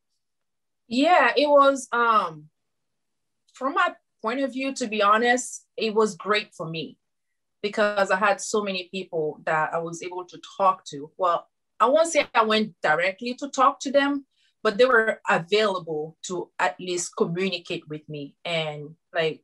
Yeah, 0.86 1.32
it 1.36 1.48
was 1.48 1.88
um 1.90 2.44
from 3.52 3.74
my 3.74 3.94
point 4.22 4.40
of 4.40 4.52
view, 4.52 4.72
to 4.74 4.86
be 4.86 5.02
honest, 5.02 5.66
it 5.76 5.92
was 5.92 6.14
great 6.14 6.54
for 6.54 6.68
me 6.68 6.98
because 7.62 8.12
I 8.12 8.16
had 8.16 8.40
so 8.40 8.62
many 8.62 8.88
people 8.92 9.40
that 9.44 9.74
I 9.74 9.78
was 9.78 10.04
able 10.04 10.24
to 10.24 10.38
talk 10.56 10.84
to. 10.90 11.10
Well, 11.16 11.48
I 11.80 11.86
won't 11.86 12.06
say 12.06 12.28
I 12.32 12.44
went 12.44 12.74
directly 12.80 13.34
to 13.34 13.48
talk 13.48 13.80
to 13.80 13.90
them, 13.90 14.24
but 14.62 14.78
they 14.78 14.84
were 14.84 15.20
available 15.28 16.16
to 16.24 16.50
at 16.58 16.78
least 16.80 17.16
communicate 17.16 17.88
with 17.88 18.08
me. 18.08 18.34
And 18.44 18.96
like 19.14 19.42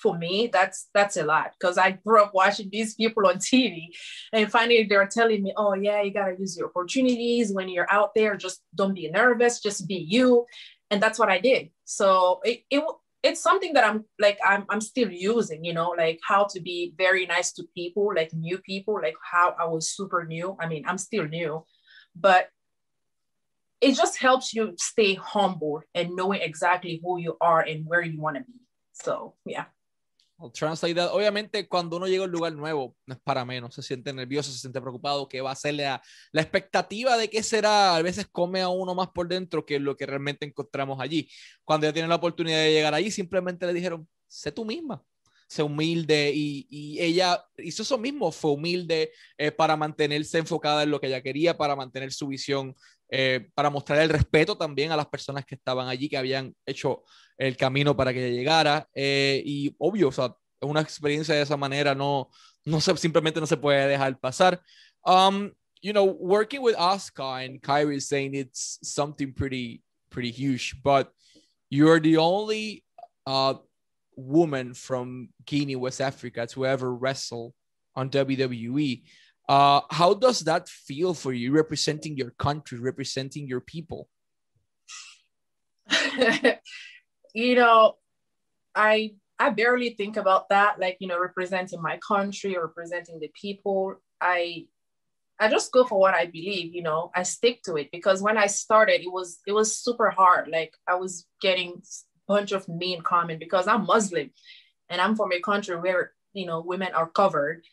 for 0.00 0.16
me, 0.16 0.48
that's 0.52 0.88
that's 0.94 1.16
a 1.16 1.24
lot 1.24 1.52
because 1.58 1.78
I 1.78 1.92
grew 1.92 2.22
up 2.22 2.32
watching 2.34 2.68
these 2.70 2.94
people 2.94 3.26
on 3.26 3.36
TV, 3.36 3.88
and 4.32 4.50
finally 4.50 4.84
they're 4.84 5.06
telling 5.06 5.42
me, 5.42 5.52
"Oh 5.56 5.74
yeah, 5.74 6.02
you 6.02 6.12
gotta 6.12 6.36
use 6.38 6.56
your 6.56 6.68
opportunities 6.68 7.52
when 7.52 7.68
you're 7.68 7.90
out 7.90 8.14
there. 8.14 8.36
Just 8.36 8.62
don't 8.74 8.94
be 8.94 9.10
nervous. 9.10 9.60
Just 9.60 9.86
be 9.86 9.96
you." 9.96 10.46
And 10.90 11.02
that's 11.02 11.18
what 11.18 11.30
I 11.30 11.38
did. 11.38 11.70
So 11.84 12.40
it, 12.44 12.64
it 12.70 12.84
it's 13.22 13.40
something 13.40 13.72
that 13.74 13.84
I'm 13.84 14.04
like 14.18 14.38
I'm 14.44 14.64
I'm 14.68 14.80
still 14.80 15.10
using, 15.10 15.64
you 15.64 15.72
know, 15.72 15.90
like 15.90 16.20
how 16.26 16.44
to 16.50 16.60
be 16.60 16.94
very 16.98 17.26
nice 17.26 17.52
to 17.52 17.64
people, 17.74 18.12
like 18.14 18.32
new 18.32 18.58
people, 18.58 18.98
like 19.00 19.14
how 19.22 19.54
I 19.58 19.66
was 19.66 19.90
super 19.90 20.24
new. 20.24 20.56
I 20.60 20.66
mean, 20.66 20.84
I'm 20.86 20.98
still 20.98 21.26
new, 21.26 21.64
but 22.16 22.48
it 23.82 23.96
just 23.96 24.16
helps 24.16 24.54
you 24.54 24.74
stay 24.78 25.14
humble 25.14 25.82
and 25.94 26.14
knowing 26.14 26.40
exactly 26.40 27.00
who 27.02 27.18
you 27.18 27.36
are 27.40 27.60
and 27.60 27.84
where 27.84 28.02
you 28.02 28.20
want 28.20 28.36
to 28.36 28.44
be. 28.44 28.60
So, 28.92 29.34
yeah. 29.44 29.64
translate 30.54 30.94
that. 30.96 31.10
Obviamente, 31.12 31.68
cuando 31.68 31.96
uno 31.96 32.06
llega 32.06 32.22
a 32.22 32.26
un 32.26 32.32
lugar 32.32 32.52
nuevo, 32.52 32.96
no 33.06 33.14
es 33.14 33.20
para 33.20 33.44
menos, 33.44 33.74
se 33.74 33.82
siente 33.82 34.12
nervioso, 34.12 34.50
se 34.50 34.58
siente 34.58 34.80
preocupado, 34.80 35.28
que 35.28 35.40
va 35.40 35.52
a 35.52 35.56
ser 35.56 35.74
la, 35.74 36.02
la, 36.32 36.42
expectativa 36.42 37.16
de 37.16 37.28
qué 37.28 37.42
será, 37.42 37.96
a 37.96 38.02
veces 38.02 38.26
come 38.30 38.60
a 38.60 38.68
uno 38.68 38.94
más 38.94 39.08
por 39.08 39.28
dentro 39.28 39.64
que 39.64 39.78
lo 39.78 39.96
que 39.96 40.06
realmente 40.06 40.46
encontramos 40.46 41.00
allí. 41.00 41.28
Cuando 41.64 41.86
ya 41.86 41.92
tienen 41.92 42.08
la 42.08 42.16
oportunidad 42.16 42.58
de 42.58 42.72
llegar 42.72 42.94
allí, 42.94 43.10
simplemente 43.10 43.66
le 43.66 43.72
dijeron, 43.72 44.08
sé 44.26 44.50
tú 44.50 44.64
misma, 44.64 45.04
sé 45.46 45.62
humilde, 45.62 46.32
y, 46.34 46.66
y 46.70 47.00
ella 47.00 47.44
hizo 47.58 47.82
eso 47.82 47.98
mismo, 47.98 48.32
fue 48.32 48.52
humilde 48.52 49.12
eh, 49.38 49.52
para 49.52 49.76
mantenerse 49.76 50.38
enfocada 50.38 50.82
en 50.82 50.90
lo 50.90 51.00
que 51.00 51.06
ella 51.06 51.22
quería, 51.22 51.56
para 51.56 51.76
mantener 51.76 52.12
su 52.12 52.26
visión 52.26 52.74
eh, 53.14 53.50
para 53.54 53.68
mostrar 53.68 54.00
el 54.00 54.08
respeto 54.08 54.56
también 54.56 54.90
a 54.90 54.96
las 54.96 55.06
personas 55.06 55.44
que 55.44 55.54
estaban 55.54 55.86
allí, 55.86 56.08
que 56.08 56.16
habían 56.16 56.56
hecho 56.64 57.02
el 57.36 57.58
camino 57.58 57.94
para 57.94 58.14
que 58.14 58.32
llegara. 58.32 58.88
Eh, 58.94 59.42
y 59.44 59.76
obvio, 59.78 60.08
o 60.08 60.12
sea, 60.12 60.34
una 60.62 60.80
experiencia 60.80 61.34
de 61.34 61.42
esa 61.42 61.58
manera 61.58 61.94
no, 61.94 62.30
no 62.64 62.80
se, 62.80 62.96
simplemente 62.96 63.38
no 63.38 63.46
se 63.46 63.58
puede 63.58 63.86
dejar 63.86 64.18
pasar. 64.18 64.62
Um, 65.04 65.52
you 65.82 65.92
know, 65.92 66.04
working 66.04 66.62
with 66.62 66.74
Oscar 66.78 67.44
and 67.44 67.60
Kyrie 67.60 67.96
is 67.96 68.08
saying 68.08 68.34
it's 68.34 68.78
something 68.82 69.34
pretty, 69.34 69.82
pretty 70.08 70.30
huge, 70.30 70.80
but 70.82 71.12
you're 71.68 72.00
the 72.00 72.16
only 72.16 72.82
uh, 73.26 73.56
woman 74.16 74.72
from 74.72 75.28
Guinea, 75.44 75.76
West 75.76 76.00
Africa 76.00 76.46
to 76.46 76.64
ever 76.64 76.94
wrestle 76.94 77.52
on 77.94 78.08
WWE. 78.08 79.02
Uh, 79.48 79.80
how 79.90 80.14
does 80.14 80.40
that 80.40 80.68
feel 80.68 81.14
for 81.14 81.32
you, 81.32 81.52
representing 81.52 82.16
your 82.16 82.30
country, 82.30 82.78
representing 82.78 83.46
your 83.46 83.60
people? 83.60 84.08
you 87.34 87.54
know, 87.56 87.96
I 88.74 89.14
I 89.38 89.50
barely 89.50 89.90
think 89.90 90.16
about 90.16 90.48
that, 90.50 90.78
like 90.78 90.98
you 91.00 91.08
know, 91.08 91.20
representing 91.20 91.82
my 91.82 91.98
country 92.06 92.56
representing 92.56 93.18
the 93.18 93.30
people. 93.34 93.96
I 94.20 94.66
I 95.40 95.48
just 95.48 95.72
go 95.72 95.84
for 95.84 95.98
what 95.98 96.14
I 96.14 96.26
believe, 96.26 96.74
you 96.74 96.82
know, 96.82 97.10
I 97.16 97.24
stick 97.24 97.62
to 97.64 97.74
it 97.76 97.90
because 97.90 98.22
when 98.22 98.38
I 98.38 98.46
started, 98.46 99.00
it 99.00 99.12
was 99.12 99.40
it 99.46 99.52
was 99.52 99.76
super 99.76 100.10
hard. 100.10 100.48
Like 100.48 100.74
I 100.86 100.94
was 100.94 101.26
getting 101.40 101.82
a 101.82 102.32
bunch 102.32 102.52
of 102.52 102.68
mean 102.68 103.02
comment 103.02 103.40
because 103.40 103.66
I'm 103.66 103.84
Muslim 103.86 104.30
and 104.88 105.00
I'm 105.00 105.16
from 105.16 105.32
a 105.32 105.40
country 105.40 105.76
where 105.76 106.12
you 106.32 106.46
know 106.46 106.60
women 106.60 106.94
are 106.94 107.08
covered. 107.08 107.64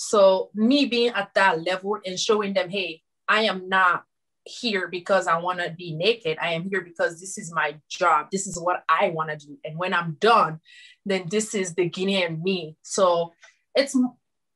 So 0.00 0.50
me 0.54 0.86
being 0.86 1.08
at 1.08 1.34
that 1.34 1.64
level 1.64 1.98
and 2.06 2.16
showing 2.16 2.54
them, 2.54 2.70
hey, 2.70 3.02
I 3.26 3.42
am 3.42 3.68
not 3.68 4.04
here 4.44 4.86
because 4.86 5.26
I 5.26 5.38
want 5.38 5.58
to 5.58 5.74
be 5.76 5.92
naked. 5.92 6.38
I 6.40 6.52
am 6.52 6.70
here 6.70 6.82
because 6.82 7.18
this 7.18 7.36
is 7.36 7.52
my 7.52 7.74
job. 7.90 8.28
This 8.30 8.46
is 8.46 8.60
what 8.60 8.84
I 8.88 9.08
want 9.08 9.30
to 9.30 9.36
do. 9.44 9.58
And 9.64 9.76
when 9.76 9.92
I'm 9.92 10.16
done, 10.20 10.60
then 11.04 11.24
this 11.28 11.52
is 11.52 11.74
the 11.74 11.90
Guinean 11.90 12.40
me. 12.40 12.76
So 12.82 13.32
it's 13.74 13.98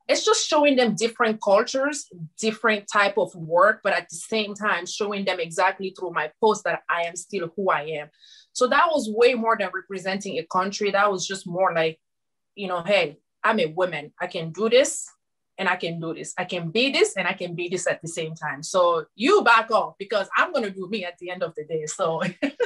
it's 0.08 0.24
just 0.24 0.46
showing 0.46 0.76
them 0.76 0.94
different 0.94 1.42
cultures, 1.42 2.08
different 2.38 2.86
type 2.86 3.18
of 3.18 3.34
work, 3.34 3.80
but 3.82 3.94
at 3.94 4.08
the 4.10 4.16
same 4.16 4.54
time 4.54 4.86
showing 4.86 5.24
them 5.24 5.40
exactly 5.40 5.92
through 5.98 6.12
my 6.12 6.30
post 6.40 6.62
that 6.64 6.82
I 6.88 7.02
am 7.02 7.16
still 7.16 7.50
who 7.56 7.68
I 7.68 7.82
am. 8.00 8.10
So 8.52 8.68
that 8.68 8.86
was 8.92 9.10
way 9.10 9.34
more 9.34 9.56
than 9.58 9.70
representing 9.74 10.38
a 10.38 10.46
country. 10.46 10.92
That 10.92 11.10
was 11.10 11.26
just 11.26 11.48
more 11.48 11.74
like, 11.74 11.98
you 12.54 12.68
know, 12.68 12.84
hey, 12.84 13.18
I'm 13.42 13.58
a 13.58 13.66
woman. 13.66 14.12
I 14.20 14.28
can 14.28 14.52
do 14.52 14.68
this 14.68 15.08
and 15.62 15.68
I 15.68 15.76
can 15.76 16.00
do 16.00 16.12
this. 16.12 16.34
I 16.36 16.44
can 16.44 16.70
be 16.70 16.90
this 16.90 17.16
and 17.16 17.28
I 17.28 17.34
can 17.34 17.54
be 17.54 17.68
this 17.68 17.86
at 17.86 18.02
the 18.02 18.08
same 18.08 18.34
time. 18.34 18.64
So 18.64 19.06
you 19.14 19.42
back 19.42 19.70
off 19.70 19.94
because 19.96 20.28
I'm 20.36 20.50
going 20.50 20.64
to 20.64 20.70
do 20.70 20.88
me 20.90 21.04
at 21.04 21.18
the 21.18 21.30
end 21.30 21.44
of 21.44 21.54
the 21.54 21.64
day. 21.64 21.86
So 21.86 22.20
it 22.22 22.56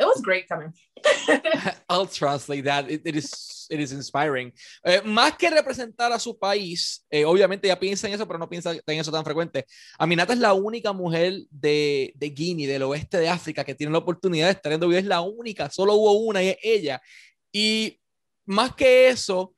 was 0.00 0.22
great 0.22 0.48
coming. 0.48 0.72
I'll 1.90 2.06
translate 2.06 2.64
that. 2.64 2.90
It, 2.90 3.14
is 3.14 3.66
it 3.68 3.78
is 3.78 3.92
inspiring. 3.92 4.54
Eh, 4.82 5.02
más 5.04 5.36
que 5.36 5.50
representar 5.50 6.12
a 6.12 6.18
su 6.18 6.38
país, 6.38 7.04
eh, 7.10 7.26
obviamente 7.26 7.68
ya 7.68 7.78
piensa 7.78 8.08
en 8.08 8.14
eso, 8.14 8.26
pero 8.26 8.38
no 8.38 8.48
piensa 8.48 8.72
en 8.72 8.98
eso 8.98 9.12
tan 9.12 9.22
frecuente. 9.22 9.66
Aminata 9.98 10.32
es 10.32 10.38
la 10.38 10.54
única 10.54 10.94
mujer 10.94 11.42
de, 11.50 12.14
de 12.16 12.30
Guinea, 12.30 12.72
del 12.72 12.84
oeste 12.84 13.18
de 13.18 13.28
África, 13.28 13.64
que 13.64 13.74
tiene 13.74 13.92
la 13.92 13.98
oportunidad 13.98 14.46
de 14.46 14.52
estar 14.52 14.72
en 14.72 14.82
WWE. 14.82 14.98
Es 15.00 15.04
la 15.04 15.20
única, 15.20 15.68
solo 15.68 15.92
hubo 15.92 16.12
una 16.12 16.42
y 16.42 16.48
es 16.48 16.56
ella. 16.62 17.02
Y 17.52 18.00
más 18.46 18.74
que 18.74 19.08
eso, 19.08 19.53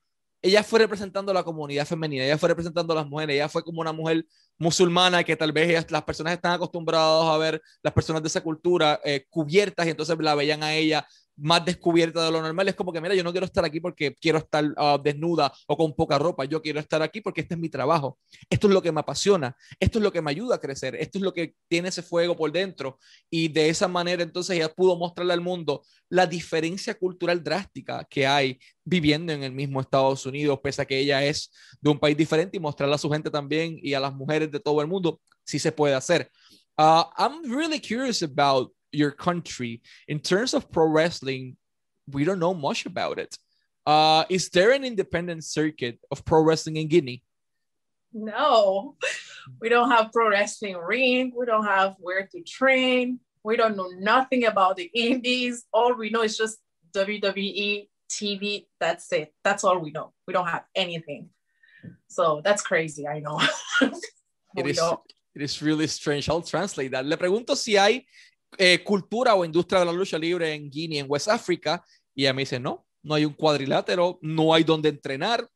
ella 0.46 0.62
fue 0.62 0.78
representando 0.78 1.32
a 1.32 1.34
la 1.34 1.42
comunidad 1.42 1.86
femenina, 1.86 2.24
ella 2.24 2.38
fue 2.38 2.48
representando 2.48 2.92
a 2.92 2.96
las 2.96 3.06
mujeres, 3.06 3.34
ella 3.34 3.48
fue 3.48 3.64
como 3.64 3.80
una 3.80 3.92
mujer 3.92 4.24
musulmana 4.58 5.24
que 5.24 5.36
tal 5.36 5.52
vez 5.52 5.90
las 5.90 6.02
personas 6.04 6.32
están 6.32 6.52
acostumbradas 6.52 7.24
a 7.24 7.36
ver 7.36 7.60
las 7.82 7.92
personas 7.92 8.22
de 8.22 8.28
esa 8.28 8.40
cultura 8.40 9.00
eh, 9.04 9.26
cubiertas 9.28 9.86
y 9.86 9.90
entonces 9.90 10.16
la 10.20 10.34
veían 10.34 10.62
a 10.62 10.72
ella 10.74 11.06
más 11.36 11.64
descubierta 11.64 12.24
de 12.24 12.30
lo 12.30 12.40
normal. 12.40 12.68
Es 12.68 12.74
como 12.74 12.92
que, 12.92 13.00
mira, 13.00 13.14
yo 13.14 13.22
no 13.22 13.30
quiero 13.30 13.46
estar 13.46 13.64
aquí 13.64 13.80
porque 13.80 14.14
quiero 14.14 14.38
estar 14.38 14.64
ah, 14.76 14.98
desnuda 15.02 15.52
o 15.66 15.76
con 15.76 15.94
poca 15.94 16.18
ropa. 16.18 16.44
Yo 16.44 16.62
quiero 16.62 16.80
estar 16.80 17.02
aquí 17.02 17.20
porque 17.20 17.42
este 17.42 17.54
es 17.54 17.60
mi 17.60 17.68
trabajo. 17.68 18.18
Esto 18.48 18.66
es 18.68 18.74
lo 18.74 18.82
que 18.82 18.92
me 18.92 19.00
apasiona. 19.00 19.56
Esto 19.78 19.98
es 19.98 20.02
lo 20.02 20.12
que 20.12 20.22
me 20.22 20.30
ayuda 20.30 20.56
a 20.56 20.60
crecer. 20.60 20.96
Esto 20.96 21.18
es 21.18 21.22
lo 21.22 21.32
que 21.32 21.54
tiene 21.68 21.88
ese 21.88 22.02
fuego 22.02 22.36
por 22.36 22.50
dentro. 22.50 22.98
Y 23.30 23.48
de 23.48 23.68
esa 23.68 23.88
manera, 23.88 24.22
entonces, 24.22 24.56
ella 24.56 24.72
pudo 24.72 24.96
mostrarle 24.96 25.32
al 25.32 25.40
mundo 25.40 25.82
la 26.08 26.26
diferencia 26.26 26.94
cultural 26.94 27.42
drástica 27.42 28.06
que 28.08 28.26
hay 28.26 28.58
viviendo 28.84 29.32
en 29.32 29.42
el 29.42 29.52
mismo 29.52 29.80
Estados 29.80 30.24
Unidos, 30.26 30.60
pese 30.62 30.82
a 30.82 30.84
que 30.84 30.98
ella 30.98 31.24
es 31.24 31.50
de 31.80 31.90
un 31.90 31.98
país 31.98 32.16
diferente 32.16 32.56
y 32.56 32.60
mostrarle 32.60 32.94
a 32.94 32.98
su 32.98 33.10
gente 33.10 33.30
también 33.30 33.78
y 33.82 33.94
a 33.94 34.00
las 34.00 34.14
mujeres 34.14 34.50
de 34.50 34.60
todo 34.60 34.80
el 34.80 34.86
mundo, 34.86 35.20
sí 35.44 35.58
se 35.58 35.72
puede 35.72 35.94
hacer. 35.94 36.30
Uh, 36.78 37.04
I'm 37.16 37.42
really 37.50 37.80
curious 37.80 38.22
about 38.22 38.75
your 38.96 39.10
country. 39.10 39.82
In 40.08 40.18
terms 40.20 40.54
of 40.54 40.70
pro 40.70 40.86
wrestling 40.86 41.56
we 42.08 42.24
don't 42.24 42.38
know 42.38 42.54
much 42.54 42.86
about 42.86 43.18
it. 43.18 43.36
Uh 43.84 44.24
is 44.28 44.48
there 44.50 44.72
an 44.72 44.84
independent 44.84 45.44
circuit 45.44 45.98
of 46.10 46.24
pro 46.24 46.42
wrestling 46.42 46.76
in 46.76 46.88
guinea? 46.88 47.22
No. 48.12 48.96
We 49.60 49.68
don't 49.68 49.92
have 49.92 50.10
pro 50.10 50.28
wrestling 50.28 50.76
ring. 50.76 51.32
We 51.36 51.46
don't 51.46 51.64
have 51.64 51.94
where 52.00 52.26
to 52.26 52.42
train. 52.42 53.20
We 53.44 53.56
don't 53.56 53.76
know 53.76 53.90
nothing 53.96 54.44
about 54.44 54.74
the 54.74 54.90
indies. 54.92 55.64
All 55.72 55.94
we 55.94 56.10
know 56.10 56.22
is 56.22 56.36
just 56.36 56.58
wwe 56.92 57.86
tv 58.10 58.66
that's 58.80 59.12
it. 59.12 59.32
That's 59.44 59.62
all 59.62 59.78
we 59.78 59.92
know. 59.92 60.12
We 60.26 60.32
don't 60.34 60.48
have 60.48 60.64
anything. 60.74 61.30
So 62.08 62.40
that's 62.42 62.62
crazy. 62.62 63.06
I 63.06 63.20
know. 63.20 63.40
It 64.56 64.66
is 64.66 64.80
it 65.34 65.42
is 65.42 65.60
really 65.60 65.86
strange. 65.86 66.30
I'll 66.30 66.40
translate 66.40 66.90
that. 66.92 67.04
Le 67.04 67.16
pregunto 67.18 67.54
si 67.54 67.74
hay 67.76 68.06
eh, 68.58 68.82
cultura 68.82 69.34
o 69.34 69.44
industria 69.44 69.80
de 69.80 69.86
la 69.86 69.92
lucha 69.92 70.18
libre 70.18 70.54
en 70.54 70.70
Guinea, 70.70 71.00
en 71.00 71.06
West 71.08 71.28
Africa, 71.28 71.84
y 72.14 72.22
ella 72.22 72.32
me 72.32 72.42
dice, 72.42 72.58
no, 72.58 72.86
no 73.02 73.14
hay 73.14 73.24
un 73.24 73.32
cuadrilátero, 73.34 74.18
no 74.22 74.52
hay 74.52 74.64
donde 74.64 74.88
entrenar, 74.88 75.46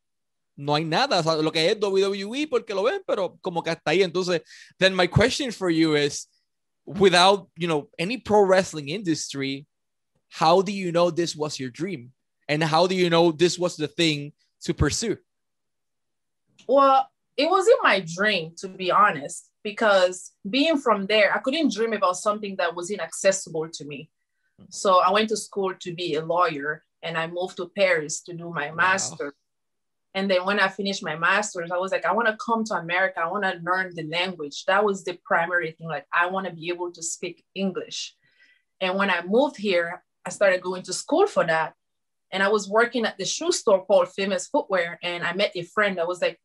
no 0.55 0.75
hay 0.75 0.85
nada, 0.85 1.21
lo 1.41 1.51
que 1.51 1.71
es 1.71 1.77
WWE 1.81 2.47
porque 2.47 2.73
lo 2.73 2.83
ven, 2.83 3.01
pero 3.05 3.37
como 3.41 3.63
que 3.63 3.71
hasta 3.71 3.91
ahí. 3.91 4.03
Entonces, 4.03 4.41
then 4.77 4.95
my 4.95 5.07
question 5.07 5.51
for 5.51 5.69
you 5.69 5.95
is, 5.95 6.27
without, 6.85 7.49
you 7.57 7.67
know, 7.67 7.89
any 7.97 8.17
pro 8.17 8.43
wrestling 8.43 8.89
industry, 8.89 9.65
how 10.29 10.61
do 10.61 10.71
you 10.71 10.91
know 10.91 11.11
this 11.11 11.35
was 11.35 11.59
your 11.59 11.71
dream? 11.71 12.11
And 12.47 12.63
how 12.63 12.87
do 12.87 12.95
you 12.95 13.09
know 13.09 13.31
this 13.31 13.57
was 13.57 13.75
the 13.75 13.87
thing 13.87 14.33
to 14.65 14.73
pursue? 14.73 15.17
Well, 16.67 17.07
it 17.37 17.49
wasn't 17.49 17.79
my 17.81 18.05
dream, 18.05 18.53
to 18.57 18.67
be 18.67 18.91
honest 18.91 19.50
because 19.63 20.31
being 20.49 20.77
from 20.77 21.05
there, 21.05 21.33
I 21.33 21.39
couldn't 21.39 21.73
dream 21.73 21.93
about 21.93 22.17
something 22.17 22.55
that 22.57 22.75
was 22.75 22.89
inaccessible 22.89 23.69
to 23.69 23.85
me. 23.85 24.09
So 24.69 24.99
I 24.99 25.11
went 25.11 25.29
to 25.29 25.37
school 25.37 25.73
to 25.79 25.93
be 25.93 26.15
a 26.15 26.25
lawyer 26.25 26.83
and 27.01 27.17
I 27.17 27.27
moved 27.27 27.57
to 27.57 27.71
Paris 27.75 28.21
to 28.21 28.33
do 28.33 28.49
my 28.49 28.69
wow. 28.69 28.75
master. 28.75 29.33
And 30.13 30.29
then 30.29 30.45
when 30.45 30.59
I 30.59 30.67
finished 30.67 31.03
my 31.03 31.15
master's, 31.15 31.71
I 31.71 31.77
was 31.77 31.91
like, 31.91 32.05
I 32.05 32.13
want 32.13 32.27
to 32.27 32.37
come 32.37 32.63
to 32.65 32.75
America. 32.75 33.21
I 33.21 33.31
want 33.31 33.43
to 33.45 33.59
learn 33.63 33.95
the 33.95 34.03
language. 34.03 34.65
That 34.65 34.83
was 34.83 35.03
the 35.03 35.17
primary 35.23 35.71
thing. 35.71 35.87
Like, 35.87 36.05
I 36.13 36.27
want 36.27 36.47
to 36.47 36.53
be 36.53 36.69
able 36.69 36.91
to 36.91 37.01
speak 37.01 37.45
English. 37.55 38.15
And 38.81 38.97
when 38.97 39.09
I 39.09 39.23
moved 39.25 39.57
here, 39.57 40.03
I 40.25 40.29
started 40.29 40.61
going 40.61 40.83
to 40.83 40.93
school 40.93 41.27
for 41.27 41.45
that. 41.45 41.73
And 42.31 42.43
I 42.43 42.49
was 42.49 42.69
working 42.69 43.05
at 43.05 43.17
the 43.17 43.25
shoe 43.25 43.51
store 43.51 43.85
called 43.85 44.09
Famous 44.09 44.47
Footwear. 44.47 44.99
And 45.01 45.23
I 45.23 45.33
met 45.33 45.51
a 45.55 45.63
friend 45.63 45.97
that 45.97 46.07
was 46.07 46.21
like, 46.21 46.39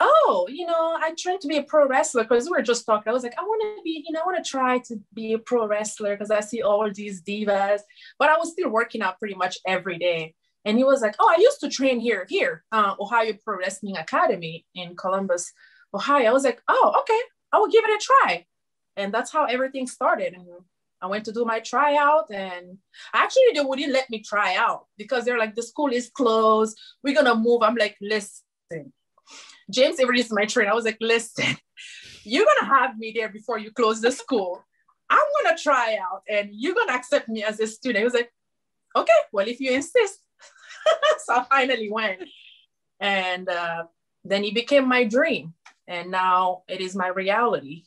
oh, 0.00 0.46
you 0.50 0.66
know, 0.66 0.96
I 1.00 1.12
tried 1.18 1.40
to 1.40 1.48
be 1.48 1.56
a 1.56 1.62
pro 1.62 1.86
wrestler 1.86 2.22
because 2.22 2.44
we 2.44 2.50
were 2.50 2.62
just 2.62 2.86
talking. 2.86 3.10
I 3.10 3.12
was 3.12 3.22
like, 3.22 3.34
I 3.38 3.42
want 3.42 3.78
to 3.78 3.82
be, 3.82 4.04
you 4.06 4.12
know, 4.12 4.20
I 4.20 4.26
want 4.26 4.44
to 4.44 4.48
try 4.48 4.78
to 4.78 5.00
be 5.12 5.32
a 5.32 5.38
pro 5.38 5.66
wrestler 5.66 6.14
because 6.14 6.30
I 6.30 6.40
see 6.40 6.62
all 6.62 6.90
these 6.92 7.22
divas. 7.22 7.80
But 8.18 8.28
I 8.28 8.36
was 8.36 8.52
still 8.52 8.70
working 8.70 9.02
out 9.02 9.18
pretty 9.18 9.34
much 9.34 9.58
every 9.66 9.98
day. 9.98 10.34
And 10.64 10.76
he 10.76 10.84
was 10.84 11.00
like, 11.00 11.16
Oh, 11.18 11.28
I 11.28 11.40
used 11.40 11.60
to 11.60 11.68
train 11.68 12.00
here, 12.00 12.26
here, 12.28 12.64
uh, 12.72 12.94
Ohio 13.00 13.32
Pro 13.44 13.58
Wrestling 13.58 13.96
Academy 13.96 14.66
in 14.74 14.96
Columbus, 14.96 15.52
Ohio. 15.94 16.30
I 16.30 16.32
was 16.32 16.44
like, 16.44 16.60
Oh, 16.68 16.94
okay, 17.00 17.20
I 17.52 17.58
will 17.58 17.68
give 17.68 17.84
it 17.84 17.90
a 17.90 18.04
try. 18.04 18.46
And 18.96 19.12
that's 19.12 19.32
how 19.32 19.44
everything 19.44 19.86
started. 19.86 20.34
And 20.34 20.46
I 21.00 21.06
went 21.06 21.24
to 21.26 21.32
do 21.32 21.44
my 21.44 21.60
tryout 21.60 22.30
and 22.32 22.78
actually 23.14 23.52
they 23.54 23.60
wouldn't 23.60 23.92
let 23.92 24.10
me 24.10 24.20
try 24.20 24.56
out 24.56 24.86
because 24.96 25.24
they're 25.24 25.38
like, 25.38 25.54
the 25.54 25.62
school 25.62 25.92
is 25.92 26.10
closed. 26.10 26.76
We're 27.02 27.14
gonna 27.14 27.36
move. 27.36 27.62
I'm 27.62 27.76
like, 27.76 27.96
listen, 28.00 28.92
James 29.70 30.00
Avery 30.00 30.20
is 30.20 30.32
my 30.32 30.46
trainer. 30.46 30.70
I 30.70 30.74
was 30.74 30.84
like, 30.84 30.98
listen, 31.00 31.56
you're 32.24 32.46
gonna 32.46 32.74
have 32.74 32.98
me 32.98 33.12
there 33.14 33.28
before 33.28 33.58
you 33.58 33.70
close 33.70 34.00
the 34.00 34.12
school. 34.12 34.64
I'm 35.10 35.26
gonna 35.42 35.56
try 35.56 35.96
out 35.96 36.22
and 36.28 36.50
you're 36.52 36.74
gonna 36.74 36.92
accept 36.92 37.28
me 37.28 37.42
as 37.42 37.60
a 37.60 37.66
student. 37.66 37.98
He 37.98 38.04
was 38.04 38.14
like, 38.14 38.32
okay, 38.96 39.20
well, 39.32 39.48
if 39.48 39.60
you 39.60 39.72
insist. 39.72 40.20
so 41.24 41.34
I 41.34 41.44
finally 41.44 41.90
went. 41.90 42.22
And 43.00 43.48
uh, 43.48 43.84
then 44.24 44.44
it 44.44 44.54
became 44.54 44.88
my 44.88 45.04
dream. 45.04 45.54
And 45.86 46.10
now 46.10 46.62
it 46.68 46.80
is 46.80 46.94
my 46.94 47.08
reality. 47.08 47.84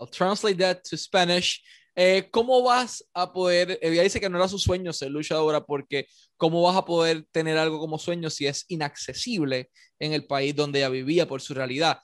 I'll 0.00 0.06
translate 0.06 0.58
that 0.58 0.84
to 0.84 0.96
Spanish. 0.96 1.62
Eh, 2.02 2.30
¿Cómo 2.30 2.62
vas 2.62 3.04
a 3.12 3.30
poder, 3.30 3.78
ella 3.82 4.02
dice 4.02 4.20
que 4.20 4.30
no 4.30 4.38
era 4.38 4.48
su 4.48 4.58
sueño 4.58 4.90
ser 4.90 5.10
luchadora 5.10 5.66
porque 5.66 6.06
¿cómo 6.38 6.62
vas 6.62 6.74
a 6.74 6.86
poder 6.86 7.26
tener 7.30 7.58
algo 7.58 7.78
como 7.78 7.98
sueño 7.98 8.30
si 8.30 8.46
es 8.46 8.64
inaccesible 8.68 9.70
en 9.98 10.14
el 10.14 10.26
país 10.26 10.56
donde 10.56 10.78
ella 10.78 10.88
vivía 10.88 11.28
por 11.28 11.42
su 11.42 11.52
realidad? 11.52 11.98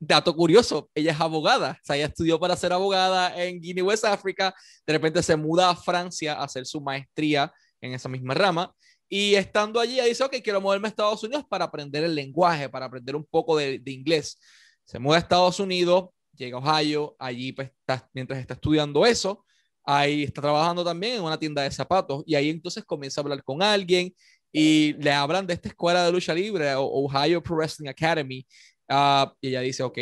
Dato 0.00 0.34
curioso, 0.34 0.90
ella 0.92 1.12
es 1.12 1.20
abogada, 1.20 1.78
o 1.80 1.84
sea, 1.84 1.94
ella 1.94 2.06
estudió 2.06 2.40
para 2.40 2.56
ser 2.56 2.72
abogada 2.72 3.40
en 3.40 3.60
Guinea, 3.60 3.84
West 3.84 4.04
África, 4.06 4.52
de 4.84 4.92
repente 4.92 5.22
se 5.22 5.36
muda 5.36 5.70
a 5.70 5.76
Francia 5.76 6.32
a 6.34 6.42
hacer 6.42 6.66
su 6.66 6.80
maestría 6.80 7.52
en 7.80 7.94
esa 7.94 8.08
misma 8.08 8.34
rama 8.34 8.74
y 9.08 9.36
estando 9.36 9.78
allí, 9.78 10.00
ella 10.00 10.06
dice, 10.06 10.24
ok, 10.24 10.34
quiero 10.42 10.60
moverme 10.60 10.88
a 10.88 10.90
Estados 10.90 11.22
Unidos 11.22 11.44
para 11.48 11.66
aprender 11.66 12.02
el 12.02 12.16
lenguaje, 12.16 12.68
para 12.68 12.86
aprender 12.86 13.14
un 13.14 13.24
poco 13.24 13.56
de, 13.56 13.78
de 13.78 13.92
inglés. 13.92 14.40
Se 14.84 14.98
muda 14.98 15.18
a 15.18 15.20
Estados 15.20 15.60
Unidos, 15.60 16.08
llega 16.38 16.58
a 16.58 16.60
Ohio, 16.60 17.16
allí 17.18 17.52
pues, 17.52 17.70
está, 17.80 18.08
mientras 18.14 18.38
está 18.38 18.54
estudiando 18.54 19.04
eso, 19.04 19.44
ahí 19.84 20.24
está 20.24 20.40
trabajando 20.40 20.84
también 20.84 21.16
en 21.16 21.22
una 21.22 21.38
tienda 21.38 21.62
de 21.62 21.70
zapatos 21.70 22.22
y 22.26 22.34
ahí 22.34 22.50
entonces 22.50 22.84
comienza 22.84 23.20
a 23.20 23.22
hablar 23.22 23.42
con 23.42 23.62
alguien 23.62 24.14
y 24.52 24.94
le 24.94 25.12
hablan 25.12 25.46
de 25.46 25.54
esta 25.54 25.68
escuela 25.68 26.04
de 26.04 26.12
lucha 26.12 26.34
libre, 26.34 26.74
Ohio 26.76 27.42
Pro 27.42 27.56
Wrestling 27.56 27.88
Academy, 27.88 28.46
uh, 28.88 29.26
y 29.40 29.48
ella 29.48 29.60
dice, 29.60 29.82
ok, 29.82 29.98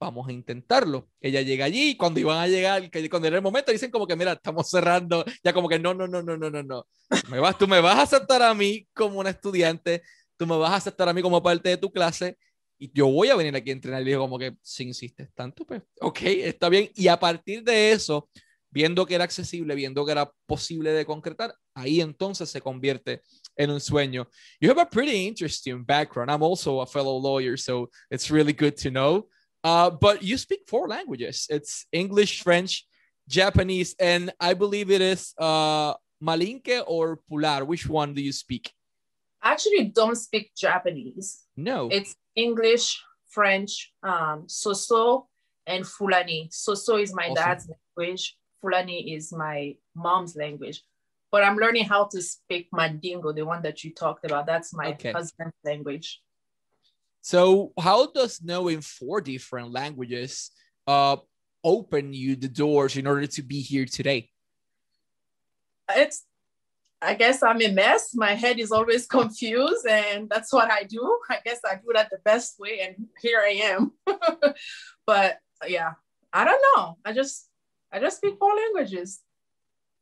vamos 0.00 0.28
a 0.28 0.32
intentarlo. 0.32 1.08
Ella 1.20 1.42
llega 1.42 1.66
allí 1.66 1.90
y 1.90 1.96
cuando 1.96 2.20
iban 2.20 2.38
a 2.38 2.46
llegar, 2.46 2.90
cuando 3.10 3.28
era 3.28 3.36
el 3.36 3.42
momento, 3.42 3.70
dicen 3.70 3.90
como 3.90 4.06
que, 4.06 4.16
mira, 4.16 4.32
estamos 4.32 4.68
cerrando, 4.70 5.24
ya 5.44 5.52
como 5.52 5.68
que 5.68 5.78
no, 5.78 5.94
no, 5.94 6.08
no, 6.08 6.22
no, 6.22 6.36
no, 6.36 6.50
no, 6.50 6.62
no. 6.62 6.86
Me 7.30 7.38
vas, 7.38 7.56
tú 7.58 7.68
me 7.68 7.80
vas 7.80 7.98
a 7.98 8.02
aceptar 8.02 8.42
a 8.42 8.54
mí 8.54 8.86
como 8.94 9.20
una 9.20 9.30
estudiante, 9.30 10.02
tú 10.36 10.46
me 10.46 10.56
vas 10.56 10.72
a 10.72 10.76
aceptar 10.76 11.08
a 11.08 11.12
mí 11.12 11.20
como 11.22 11.42
parte 11.42 11.68
de 11.68 11.76
tu 11.76 11.92
clase 11.92 12.38
y 12.80 12.90
yo 12.94 13.06
voy 13.08 13.28
a 13.28 13.36
venir 13.36 13.54
aquí 13.54 13.70
a 13.70 13.74
entrenar. 13.74 14.00
Y 14.02 14.06
digo 14.06 14.22
como 14.22 14.38
que, 14.38 14.56
si 14.62 14.84
insistes 14.84 15.28
tanto, 15.34 15.66
pues, 15.66 15.82
ok, 16.00 16.22
está 16.22 16.68
bien. 16.70 16.90
Y 16.96 17.08
a 17.08 17.20
partir 17.20 17.62
de 17.62 17.92
eso, 17.92 18.28
viendo 18.70 19.04
que 19.04 19.14
era 19.14 19.24
accesible, 19.24 19.74
viendo 19.74 20.04
que 20.04 20.12
era 20.12 20.32
posible 20.46 20.90
de 20.90 21.04
concretar, 21.04 21.54
ahí 21.74 22.00
entonces 22.00 22.48
se 22.48 22.60
convierte 22.60 23.20
en 23.54 23.70
un 23.70 23.80
sueño. 23.80 24.26
You 24.60 24.70
have 24.70 24.80
a 24.80 24.88
pretty 24.88 25.26
interesting 25.26 25.84
background. 25.84 26.30
I'm 26.30 26.42
also 26.42 26.80
a 26.80 26.86
fellow 26.86 27.18
lawyer, 27.18 27.58
so 27.58 27.90
it's 28.10 28.30
really 28.30 28.54
good 28.54 28.76
to 28.82 28.90
know. 28.90 29.28
Uh, 29.62 29.90
but 29.90 30.22
you 30.22 30.38
speak 30.38 30.62
four 30.66 30.88
languages. 30.88 31.46
It's 31.50 31.86
English, 31.92 32.42
French, 32.42 32.86
Japanese, 33.28 33.94
and 34.00 34.32
I 34.40 34.54
believe 34.54 34.90
it 34.90 35.02
is 35.02 35.34
uh, 35.36 35.92
Malinke 36.22 36.82
or 36.86 37.20
Pular. 37.30 37.66
Which 37.66 37.86
one 37.86 38.14
do 38.14 38.22
you 38.22 38.32
speak? 38.32 38.72
I 39.42 39.52
actually 39.52 39.84
don't 39.84 40.16
speak 40.16 40.52
Japanese. 40.56 41.44
No. 41.56 41.88
It's 41.90 42.14
English, 42.34 43.02
French, 43.28 43.92
um, 44.02 44.46
Soso, 44.46 45.26
and 45.66 45.86
Fulani. 45.86 46.48
Soso 46.52 47.00
is 47.00 47.14
my 47.14 47.24
awesome. 47.24 47.34
dad's 47.34 47.70
language. 47.96 48.36
Fulani 48.60 49.14
is 49.14 49.32
my 49.32 49.76
mom's 49.94 50.36
language. 50.36 50.82
But 51.30 51.44
I'm 51.44 51.56
learning 51.56 51.84
how 51.84 52.06
to 52.06 52.20
speak 52.20 52.68
Mandingo, 52.72 53.32
the 53.32 53.46
one 53.46 53.62
that 53.62 53.84
you 53.84 53.94
talked 53.94 54.24
about. 54.24 54.46
That's 54.46 54.74
my 54.74 54.88
okay. 54.88 55.12
husband's 55.12 55.54
language. 55.64 56.20
So, 57.20 57.72
how 57.78 58.06
does 58.06 58.42
knowing 58.42 58.80
four 58.80 59.20
different 59.20 59.70
languages 59.70 60.50
uh, 60.86 61.16
open 61.62 62.12
you 62.12 62.34
the 62.34 62.48
doors 62.48 62.96
in 62.96 63.06
order 63.06 63.26
to 63.26 63.42
be 63.42 63.60
here 63.60 63.84
today? 63.84 64.30
It's, 65.90 66.24
I 67.02 67.14
guess 67.14 67.42
I'm 67.42 67.62
a 67.62 67.68
mess. 67.68 68.14
My 68.14 68.34
head 68.34 68.58
is 68.58 68.72
always 68.72 69.06
confused, 69.18 69.86
and 69.86 70.28
that's 70.28 70.52
what 70.52 70.70
I 70.70 70.84
do. 70.84 71.18
I 71.28 71.38
guess 71.44 71.60
I 71.64 71.76
do 71.76 71.92
that 71.94 72.10
the 72.10 72.18
best 72.24 72.58
way, 72.58 72.80
and 72.80 73.06
here 73.20 73.40
I 73.40 73.52
am. 73.72 73.92
but 75.06 75.38
yeah, 75.66 75.92
I 76.32 76.44
don't 76.44 76.62
know. 76.76 76.98
I 77.04 77.12
just, 77.12 77.48
I 77.92 78.00
just 78.00 78.18
speak 78.18 78.36
four 78.38 78.54
languages. 78.54 79.20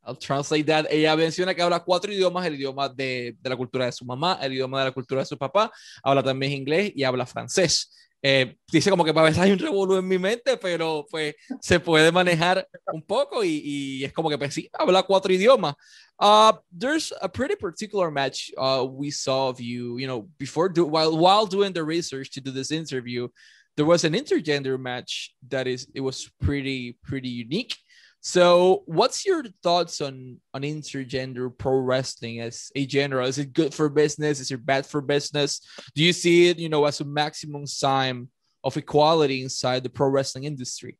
I'll 0.04 0.16
translate 0.16 0.66
that. 0.66 0.86
Ella 0.90 1.16
menciona 1.16 1.54
que 1.54 1.62
habla 1.62 1.84
cuatro 1.84 2.10
idiomas, 2.10 2.46
el 2.46 2.54
idioma 2.54 2.88
de, 2.88 3.36
de, 3.40 3.50
la 3.50 3.56
cultura 3.56 3.84
de 3.84 3.92
su 3.92 4.04
mamá, 4.04 4.38
el 4.40 4.54
idioma 4.54 4.78
de 4.78 4.84
la 4.86 4.92
cultura 4.92 5.20
de 5.20 5.26
su 5.26 5.36
papá, 5.36 5.70
habla 6.02 6.22
también 6.22 6.52
inglés 6.52 6.92
y 6.94 7.04
habla 7.04 7.26
francés. 7.26 7.92
Eh, 8.20 8.56
dice 8.72 8.90
como 8.90 9.04
que 9.04 9.12
veces 9.22 9.38
hay 9.38 9.52
un 9.52 9.58
en 9.96 10.08
mi 10.08 10.18
mente, 10.18 10.56
pero 10.56 11.06
pues 11.08 11.36
se 11.60 11.78
puede 11.78 12.10
manejar 12.10 12.66
un 12.92 13.02
poco 13.02 13.44
y, 13.44 13.62
y 13.64 14.04
es 14.04 14.12
como 14.12 14.28
que 14.28 14.36
pues 14.36 14.54
sí, 14.54 14.68
habla 14.72 15.02
cuatro 15.04 15.32
idiomas. 15.32 15.74
Uh, 16.20 16.52
there's 16.76 17.12
a 17.22 17.28
pretty 17.28 17.54
particular 17.54 18.10
match 18.10 18.50
uh, 18.58 18.84
we 18.84 19.08
saw 19.08 19.48
of 19.50 19.60
you, 19.60 19.98
you 19.98 20.06
know, 20.08 20.28
before, 20.36 20.68
do, 20.68 20.84
while, 20.84 21.16
while 21.16 21.46
doing 21.46 21.72
the 21.72 21.84
research 21.84 22.30
to 22.30 22.40
do 22.40 22.50
this 22.50 22.72
interview, 22.72 23.28
there 23.76 23.86
was 23.86 24.04
an 24.04 24.14
intergender 24.14 24.76
match 24.76 25.32
that 25.48 25.68
is, 25.68 25.86
it 25.94 26.00
was 26.00 26.28
pretty, 26.40 26.96
pretty 27.04 27.28
unique. 27.28 27.76
So, 28.20 28.82
what's 28.86 29.24
your 29.24 29.44
thoughts 29.62 30.00
on 30.00 30.40
on 30.52 30.62
intergender 30.62 31.56
pro 31.56 31.78
wrestling 31.78 32.40
as 32.40 32.70
a 32.74 32.84
general? 32.84 33.26
Is 33.28 33.38
it 33.38 33.52
good 33.52 33.72
for 33.72 33.88
business? 33.88 34.40
Is 34.40 34.50
it 34.50 34.66
bad 34.66 34.86
for 34.86 35.00
business? 35.00 35.60
Do 35.94 36.02
you 36.02 36.12
see 36.12 36.48
it, 36.48 36.58
you 36.58 36.68
know, 36.68 36.84
as 36.84 37.00
a 37.00 37.04
maximum 37.04 37.66
sign 37.66 38.28
of 38.64 38.76
equality 38.76 39.42
inside 39.42 39.82
the 39.82 39.88
pro 39.88 40.08
wrestling 40.08 40.44
industry? 40.44 40.98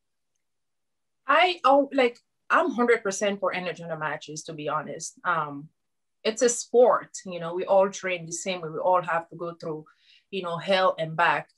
I 1.26 1.60
oh 1.64 1.90
like 1.92 2.18
I'm 2.50 2.70
hundred 2.70 3.02
percent 3.02 3.40
for 3.40 3.52
intergender 3.52 3.98
matches. 3.98 4.44
To 4.44 4.52
be 4.52 4.68
honest, 4.68 5.18
um, 5.24 5.68
it's 6.22 6.42
a 6.42 6.48
sport. 6.48 7.10
You 7.26 7.40
know, 7.40 7.54
we 7.54 7.64
all 7.64 7.90
train 7.90 8.26
the 8.26 8.32
same 8.32 8.60
way. 8.60 8.68
We 8.68 8.78
all 8.78 9.02
have 9.02 9.28
to 9.30 9.36
go 9.36 9.54
through, 9.54 9.86
you 10.30 10.42
know, 10.42 10.56
hell 10.56 10.94
and 10.98 11.16
back. 11.16 11.50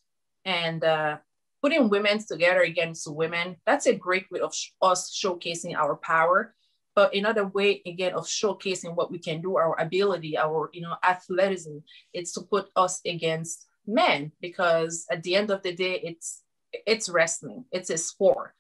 And 0.45 0.83
uh, 0.83 1.19
putting 1.63 1.89
women 1.89 2.19
together 2.25 2.63
against 2.63 3.11
women, 3.11 3.57
that's 3.67 3.87
a 3.87 3.95
great 3.95 4.31
way 4.31 4.41
of 4.41 4.55
sh- 4.55 4.71
us 4.81 5.11
showcasing 5.13 5.75
our 5.75 5.97
power. 5.97 6.55
But 6.95 7.15
another 7.15 7.47
way, 7.47 7.83
again, 7.87 8.15
of 8.15 8.27
showcasing 8.27 8.95
what 8.97 9.11
we 9.11 9.19
can 9.19 9.41
do, 9.41 9.57
our 9.57 9.79
ability, 9.81 10.37
our 10.37 10.71
you 10.73 10.83
know 10.83 10.97
athleticism, 11.05 11.79
it's 12.13 12.33
to 12.33 12.43
put 12.43 12.69
us 12.77 13.01
against 13.07 13.67
men 13.87 14.33
because 14.41 15.07
at 15.11 15.23
the 15.23 15.37
end 15.37 15.51
of 15.51 15.63
the 15.63 15.73
day, 15.73 16.01
it's 16.03 16.43
it's 16.73 17.09
wrestling, 17.09 17.65
it's 17.73 17.91
a 17.91 17.99
sport. 17.99 18.53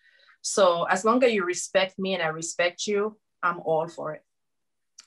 So 0.43 0.85
as 0.85 1.05
long 1.05 1.23
as 1.25 1.33
you 1.33 1.45
respect 1.45 1.99
me 1.99 2.15
and 2.15 2.23
I 2.23 2.29
respect 2.29 2.87
you, 2.87 3.19
I'm 3.43 3.61
all 3.61 3.89
for 3.89 4.15
it. 4.15 4.23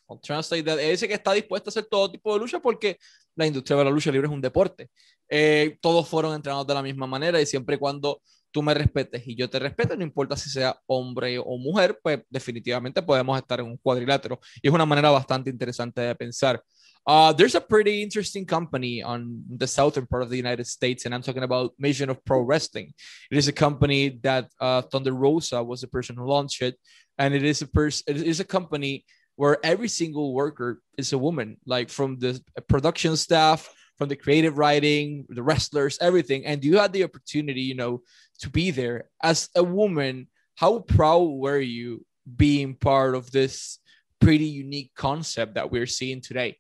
I'll 0.10 0.18
translate 0.18 0.66
that. 0.66 0.80
Ese 0.80 1.08
que 1.08 1.16
está 1.16 1.34
dispuesto 1.34 1.70
a 1.70 1.72
hacer 1.72 1.90
todo 1.90 2.12
tipo 2.12 2.34
de 2.34 2.40
lucha 2.40 2.62
porque 2.62 2.98
la 3.36 3.48
industria 3.48 3.78
de 3.78 3.86
la 3.86 3.92
lucha 3.92 4.12
libre 4.12 4.28
es 4.28 4.34
un 4.34 4.42
deporte. 4.42 4.90
Eh, 5.30 5.78
todos 5.82 6.08
fueron 6.08 6.36
entrenados 6.36 6.68
de 6.68 6.74
la 6.74 6.84
misma 6.84 7.08
manera 7.08 7.42
y 7.42 7.46
siempre 7.46 7.78
cuando 7.78 8.22
tú 8.52 8.62
me 8.62 8.74
respetes 8.74 9.24
y 9.26 9.36
yo 9.36 9.50
te 9.50 9.60
respete, 9.60 9.98
no 9.98 10.04
importa 10.04 10.38
si 10.38 10.50
sea 10.50 10.80
hombre 10.86 11.40
o 11.40 11.58
mujer, 11.58 12.00
pues 12.02 12.20
definitivamente 12.30 13.02
podemos 13.02 13.38
estar 13.38 13.60
en 13.60 13.66
un 13.66 13.78
cuadrilátero. 13.78 14.40
Y 14.62 14.68
es 14.68 14.74
una 14.74 14.86
manera 14.86 15.10
bastante 15.10 15.50
interesante 15.50 16.02
de 16.02 16.16
pensar. 16.16 16.64
Uh, 17.06 17.34
there's 17.34 17.56
a 17.56 17.60
pretty 17.60 18.02
interesting 18.02 18.46
company 18.46 19.04
on 19.04 19.44
the 19.58 19.68
southern 19.68 20.08
part 20.08 20.24
of 20.24 20.30
the 20.30 20.38
United 20.38 20.66
States, 20.66 21.06
and 21.06 21.14
I'm 21.14 21.22
talking 21.22 21.44
about 21.44 21.74
Mission 21.78 22.10
of 22.10 22.24
Pro 22.24 22.42
Wrestling. 22.42 22.94
It 23.30 23.38
is 23.38 23.50
a 23.50 23.52
company 23.52 24.20
that 24.24 24.48
uh, 24.62 24.84
Thunder 24.84 25.12
Rosa 25.12 25.62
was 25.62 25.82
the 25.82 25.88
person 25.88 26.16
who 26.16 26.26
launched 26.26 26.62
it, 26.62 26.80
and 27.18 27.34
it 27.34 27.44
is 27.44 27.62
a 27.62 27.68
person. 27.68 28.04
It 28.08 28.26
is 28.26 28.40
a 28.40 28.46
company 28.46 29.04
where 29.36 29.58
every 29.64 29.88
single 29.88 30.34
worker 30.34 30.82
is 30.98 31.14
a 31.14 31.18
woman, 31.18 31.58
like 31.66 31.90
from 31.90 32.20
the 32.20 32.42
production 32.68 33.18
staff, 33.18 33.70
from 33.98 34.10
the 34.10 34.16
creative 34.16 34.58
writing, 34.58 35.26
the 35.30 35.44
wrestlers, 35.44 35.98
everything. 36.02 36.46
And 36.46 36.64
you 36.64 36.78
had 36.78 36.94
the 36.94 37.04
opportunity, 37.04 37.62
you 37.62 37.76
know, 37.76 38.02
to 38.40 38.50
be 38.50 38.72
there 38.72 39.10
as 39.22 39.50
a 39.56 39.64
woman. 39.64 40.28
How 40.56 40.80
proud 40.80 41.24
were 41.24 41.60
you 41.60 42.06
being 42.36 42.76
part 42.76 43.16
of 43.16 43.32
this 43.32 43.80
pretty 44.20 44.46
unique 44.46 44.92
concept 44.96 45.56
that 45.56 45.72
we're 45.72 45.88
seeing 45.88 46.22
today? 46.22 46.58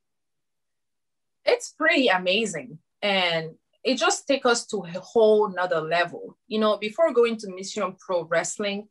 It's 1.45 1.69
pretty 1.69 2.07
amazing. 2.07 2.79
And 3.01 3.51
it 3.83 3.95
just 3.97 4.27
takes 4.27 4.45
us 4.45 4.65
to 4.67 4.77
a 4.83 4.99
whole 4.99 5.49
nother 5.49 5.81
level. 5.81 6.37
You 6.47 6.59
know, 6.59 6.77
before 6.77 7.13
going 7.13 7.37
to 7.37 7.53
Mission 7.53 7.95
Pro 7.99 8.23
Wrestling, 8.23 8.87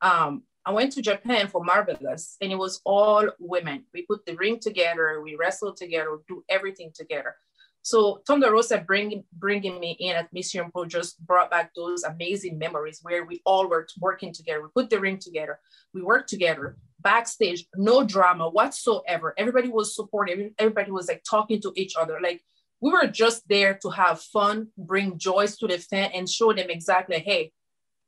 um, 0.00 0.44
I 0.66 0.72
went 0.72 0.92
to 0.92 1.02
Japan 1.02 1.48
for 1.48 1.64
Marvelous 1.64 2.36
and 2.40 2.52
it 2.52 2.56
was 2.56 2.80
all 2.84 3.28
women. 3.38 3.84
We 3.94 4.02
put 4.02 4.26
the 4.26 4.36
ring 4.36 4.58
together, 4.60 5.20
we 5.22 5.36
wrestled 5.36 5.76
together, 5.76 6.18
do 6.28 6.44
everything 6.48 6.92
together. 6.94 7.36
So 7.82 8.22
Thunder 8.26 8.52
Rosa 8.52 8.78
bringing 8.78 9.24
bringing 9.32 9.80
me 9.80 9.96
in 9.98 10.14
at 10.14 10.32
Mission 10.32 10.70
Pro 10.70 10.84
just 10.84 11.18
brought 11.24 11.50
back 11.50 11.72
those 11.74 12.04
amazing 12.04 12.58
memories 12.58 13.00
where 13.02 13.24
we 13.24 13.40
all 13.46 13.68
were 13.68 13.86
working 13.98 14.34
together. 14.34 14.62
We 14.62 14.68
put 14.74 14.90
the 14.90 15.00
ring 15.00 15.18
together, 15.18 15.58
we 15.94 16.02
worked 16.02 16.28
together 16.28 16.76
backstage, 17.02 17.66
no 17.76 18.04
drama 18.04 18.48
whatsoever. 18.48 19.34
Everybody 19.36 19.68
was 19.68 19.94
supportive. 19.94 20.52
Everybody 20.58 20.90
was 20.90 21.08
like 21.08 21.22
talking 21.28 21.60
to 21.62 21.72
each 21.76 21.94
other. 21.98 22.18
Like 22.22 22.42
we 22.80 22.90
were 22.90 23.06
just 23.06 23.46
there 23.48 23.78
to 23.82 23.90
have 23.90 24.20
fun, 24.20 24.68
bring 24.76 25.18
joys 25.18 25.56
to 25.58 25.66
the 25.66 25.78
fan, 25.78 26.10
and 26.14 26.28
show 26.28 26.52
them 26.52 26.70
exactly, 26.70 27.18
hey, 27.18 27.52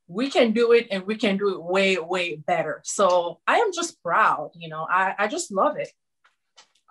we 0.07 0.29
can 0.29 0.51
do 0.51 0.73
it 0.73 0.87
and 0.91 1.03
we 1.05 1.15
can 1.15 1.37
do 1.37 1.49
it 1.49 1.61
way, 1.61 1.97
way 1.97 2.35
better. 2.35 2.81
So 2.83 3.39
I 3.47 3.57
am 3.57 3.71
just 3.73 4.01
proud, 4.03 4.51
you 4.55 4.69
know, 4.69 4.85
I, 4.89 5.15
I 5.17 5.27
just 5.27 5.51
love 5.51 5.77
it. 5.77 5.89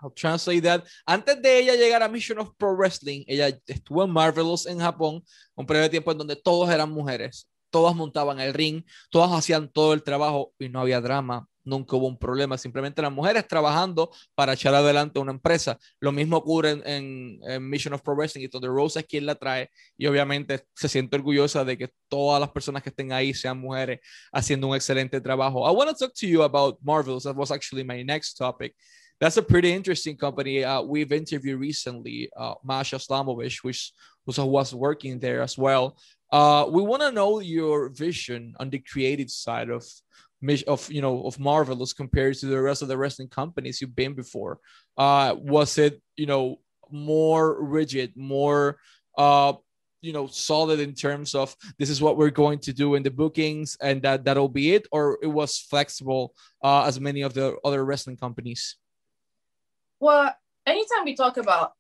I'll 0.02 0.10
translate 0.10 0.64
that. 0.64 0.84
Antes 1.06 1.40
de 1.40 1.58
ella 1.58 1.76
llegar 1.76 2.02
a 2.02 2.08
Mission 2.08 2.38
of 2.38 2.50
Pro 2.58 2.74
Wrestling, 2.74 3.24
ella 3.28 3.56
estuvo 3.68 4.02
en 4.02 4.10
Marvelous 4.10 4.66
en 4.66 4.80
Japón, 4.80 5.22
un 5.54 5.66
periodo 5.66 5.90
tiempo 5.90 6.10
en 6.10 6.18
donde 6.18 6.34
todos 6.34 6.68
eran 6.70 6.90
mujeres, 6.90 7.48
todas 7.70 7.94
montaban 7.94 8.40
el 8.40 8.52
ring, 8.52 8.82
todas 9.10 9.30
hacían 9.30 9.70
todo 9.70 9.92
el 9.92 10.02
trabajo 10.02 10.52
y 10.58 10.68
no 10.68 10.80
había 10.80 11.00
drama, 11.00 11.46
nunca 11.64 11.96
hubo 11.96 12.06
un 12.06 12.18
problema, 12.18 12.58
simplemente 12.58 13.02
las 13.02 13.12
mujeres 13.12 13.46
trabajando 13.46 14.10
para 14.34 14.54
echar 14.54 14.74
adelante 14.74 15.18
una 15.18 15.32
empresa. 15.32 15.78
Lo 16.00 16.12
mismo 16.12 16.36
ocurre 16.36 16.82
en, 16.84 17.40
Mission 17.68 17.94
of 17.94 18.02
Pro 18.02 18.16
y 18.34 18.46
donde 18.48 18.68
Rosa 18.68 19.00
es 19.00 19.06
quien 19.06 19.26
la 19.26 19.34
trae 19.34 19.70
y 19.96 20.06
obviamente 20.06 20.64
se 20.74 20.88
siente 20.88 21.16
orgullosa 21.16 21.64
de 21.64 21.78
que 21.78 21.90
todas 22.08 22.40
las 22.40 22.50
personas 22.50 22.82
que 22.82 22.90
estén 22.90 23.12
ahí 23.12 23.34
sean 23.34 23.58
mujeres 23.58 24.00
haciendo 24.32 24.68
un 24.68 24.76
excelente 24.76 25.20
trabajo. 25.20 25.68
I 25.68 25.74
want 25.74 25.90
to 25.90 25.96
talk 25.96 26.14
to 26.14 26.26
you 26.26 26.42
about 26.42 26.78
Marvels. 26.82 27.24
That 27.24 27.36
was 27.36 27.50
actually 27.50 27.84
my 27.84 28.02
next 28.02 28.34
topic. 28.34 28.74
that's 29.22 29.36
a 29.36 29.42
pretty 29.42 29.72
interesting 29.72 30.16
company. 30.16 30.64
Uh, 30.64 30.82
we've 30.82 31.12
interviewed 31.12 31.60
recently 31.60 32.28
uh, 32.36 32.54
Masha 32.64 32.96
Slamovich, 32.96 33.62
which 33.62 33.92
was, 34.26 34.36
was 34.36 34.74
working 34.74 35.20
there 35.20 35.42
as 35.42 35.56
well. 35.56 35.96
Uh, 36.32 36.66
we 36.68 36.82
want 36.82 37.02
to 37.02 37.12
know 37.12 37.38
your 37.38 37.88
vision 37.90 38.52
on 38.58 38.68
the 38.68 38.80
creative 38.80 39.30
side 39.30 39.70
of 39.70 39.84
of 40.66 40.90
you 40.90 41.00
know 41.00 41.24
of 41.24 41.38
Marvelous 41.38 41.92
compared 41.92 42.36
to 42.36 42.46
the 42.46 42.60
rest 42.60 42.82
of 42.82 42.88
the 42.88 42.96
wrestling 42.96 43.28
companies 43.28 43.80
you've 43.80 43.96
been 43.96 44.14
before. 44.14 44.58
Uh, 44.96 45.34
was 45.38 45.78
it 45.78 46.00
you 46.16 46.26
know 46.26 46.58
more 46.90 47.62
rigid, 47.62 48.12
more 48.16 48.78
uh, 49.16 49.54
you 50.00 50.12
know 50.12 50.26
solid 50.26 50.80
in 50.80 50.94
terms 50.94 51.34
of 51.34 51.54
this 51.78 51.90
is 51.90 52.02
what 52.02 52.16
we're 52.16 52.30
going 52.30 52.58
to 52.58 52.72
do 52.72 52.94
in 52.94 53.02
the 53.02 53.10
bookings 53.10 53.76
and 53.80 54.02
that 54.02 54.24
that'll 54.24 54.48
be 54.48 54.74
it, 54.74 54.86
or 54.92 55.18
it 55.22 55.28
was 55.28 55.58
flexible 55.58 56.34
uh, 56.62 56.84
as 56.84 57.00
many 57.00 57.22
of 57.22 57.34
the 57.34 57.56
other 57.64 57.84
wrestling 57.84 58.16
companies? 58.16 58.76
Well, 60.00 60.34
anytime 60.66 61.04
we 61.04 61.14
talk 61.14 61.36
about 61.36 61.72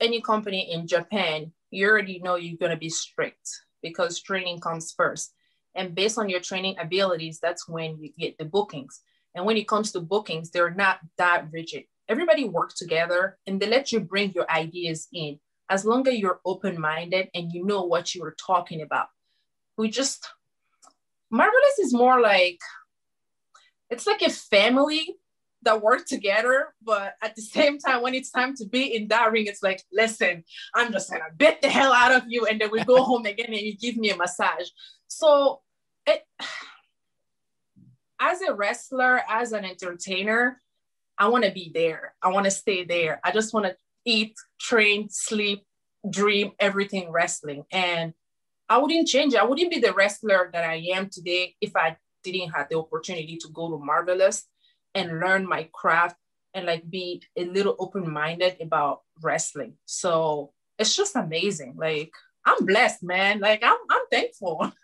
any 0.00 0.20
company 0.20 0.72
in 0.72 0.86
Japan, 0.86 1.52
you 1.70 1.86
already 1.86 2.18
know 2.18 2.36
you're 2.36 2.56
going 2.56 2.72
to 2.72 2.78
be 2.78 2.88
strict 2.88 3.48
because 3.82 4.20
training 4.20 4.60
comes 4.60 4.92
first. 4.92 5.34
And 5.78 5.94
based 5.94 6.18
on 6.18 6.28
your 6.28 6.40
training 6.40 6.76
abilities, 6.78 7.38
that's 7.40 7.68
when 7.68 7.98
you 8.02 8.10
get 8.18 8.36
the 8.36 8.44
bookings. 8.44 9.00
And 9.34 9.46
when 9.46 9.56
it 9.56 9.68
comes 9.68 9.92
to 9.92 10.00
bookings, 10.00 10.50
they're 10.50 10.74
not 10.74 10.98
that 11.18 11.46
rigid. 11.52 11.84
Everybody 12.08 12.44
works 12.44 12.74
together 12.74 13.38
and 13.46 13.60
they 13.60 13.68
let 13.68 13.92
you 13.92 14.00
bring 14.00 14.32
your 14.32 14.50
ideas 14.50 15.06
in 15.12 15.38
as 15.70 15.84
long 15.84 16.08
as 16.08 16.16
you're 16.16 16.40
open 16.44 16.80
minded 16.80 17.28
and 17.32 17.52
you 17.52 17.64
know 17.64 17.82
what 17.82 18.12
you 18.12 18.24
are 18.24 18.34
talking 18.44 18.82
about. 18.82 19.06
We 19.76 19.88
just, 19.88 20.28
Marvelous 21.30 21.78
is 21.78 21.94
more 21.94 22.20
like, 22.20 22.58
it's 23.88 24.06
like 24.06 24.22
a 24.22 24.30
family 24.30 25.14
that 25.62 25.82
work 25.82 26.06
together, 26.06 26.74
but 26.82 27.14
at 27.22 27.36
the 27.36 27.42
same 27.42 27.78
time, 27.78 28.02
when 28.02 28.14
it's 28.14 28.30
time 28.30 28.54
to 28.56 28.66
be 28.66 28.96
in 28.96 29.08
that 29.08 29.30
ring, 29.30 29.46
it's 29.46 29.62
like, 29.62 29.82
listen, 29.92 30.44
I'm 30.74 30.92
just 30.92 31.10
gonna 31.10 31.24
beat 31.36 31.62
the 31.62 31.68
hell 31.68 31.92
out 31.92 32.12
of 32.12 32.24
you, 32.28 32.46
and 32.46 32.60
then 32.60 32.70
we 32.70 32.84
go 32.84 33.02
home 33.02 33.26
again 33.26 33.48
and 33.48 33.60
you 33.60 33.76
give 33.76 33.96
me 33.96 34.10
a 34.10 34.16
massage. 34.16 34.68
So, 35.08 35.60
it, 36.08 36.22
as 38.20 38.40
a 38.42 38.54
wrestler, 38.54 39.20
as 39.28 39.52
an 39.52 39.64
entertainer, 39.64 40.60
I 41.18 41.28
want 41.28 41.44
to 41.44 41.50
be 41.50 41.70
there. 41.74 42.14
I 42.22 42.28
want 42.28 42.44
to 42.44 42.50
stay 42.50 42.84
there. 42.84 43.20
I 43.24 43.32
just 43.32 43.52
want 43.52 43.66
to 43.66 43.76
eat, 44.04 44.34
train, 44.60 45.08
sleep, 45.10 45.64
dream, 46.08 46.52
everything 46.58 47.10
wrestling. 47.10 47.64
And 47.70 48.14
I 48.68 48.78
wouldn't 48.78 49.08
change 49.08 49.34
it. 49.34 49.40
I 49.40 49.44
wouldn't 49.44 49.70
be 49.70 49.80
the 49.80 49.92
wrestler 49.92 50.50
that 50.52 50.64
I 50.64 50.76
am 50.94 51.08
today 51.10 51.54
if 51.60 51.74
I 51.74 51.96
didn't 52.22 52.50
have 52.50 52.68
the 52.68 52.78
opportunity 52.78 53.36
to 53.38 53.48
go 53.52 53.70
to 53.70 53.84
Marvelous 53.84 54.44
and 54.94 55.20
learn 55.20 55.48
my 55.48 55.68
craft 55.72 56.16
and 56.54 56.66
like 56.66 56.88
be 56.88 57.22
a 57.36 57.44
little 57.44 57.76
open-minded 57.78 58.56
about 58.60 59.02
wrestling. 59.22 59.74
So 59.86 60.52
it's 60.78 60.96
just 60.96 61.16
amazing. 61.16 61.74
Like 61.76 62.12
I'm 62.44 62.64
blessed, 62.64 63.02
man. 63.02 63.40
Like 63.40 63.62
I'm 63.62 63.78
I'm 63.90 64.06
thankful. 64.10 64.72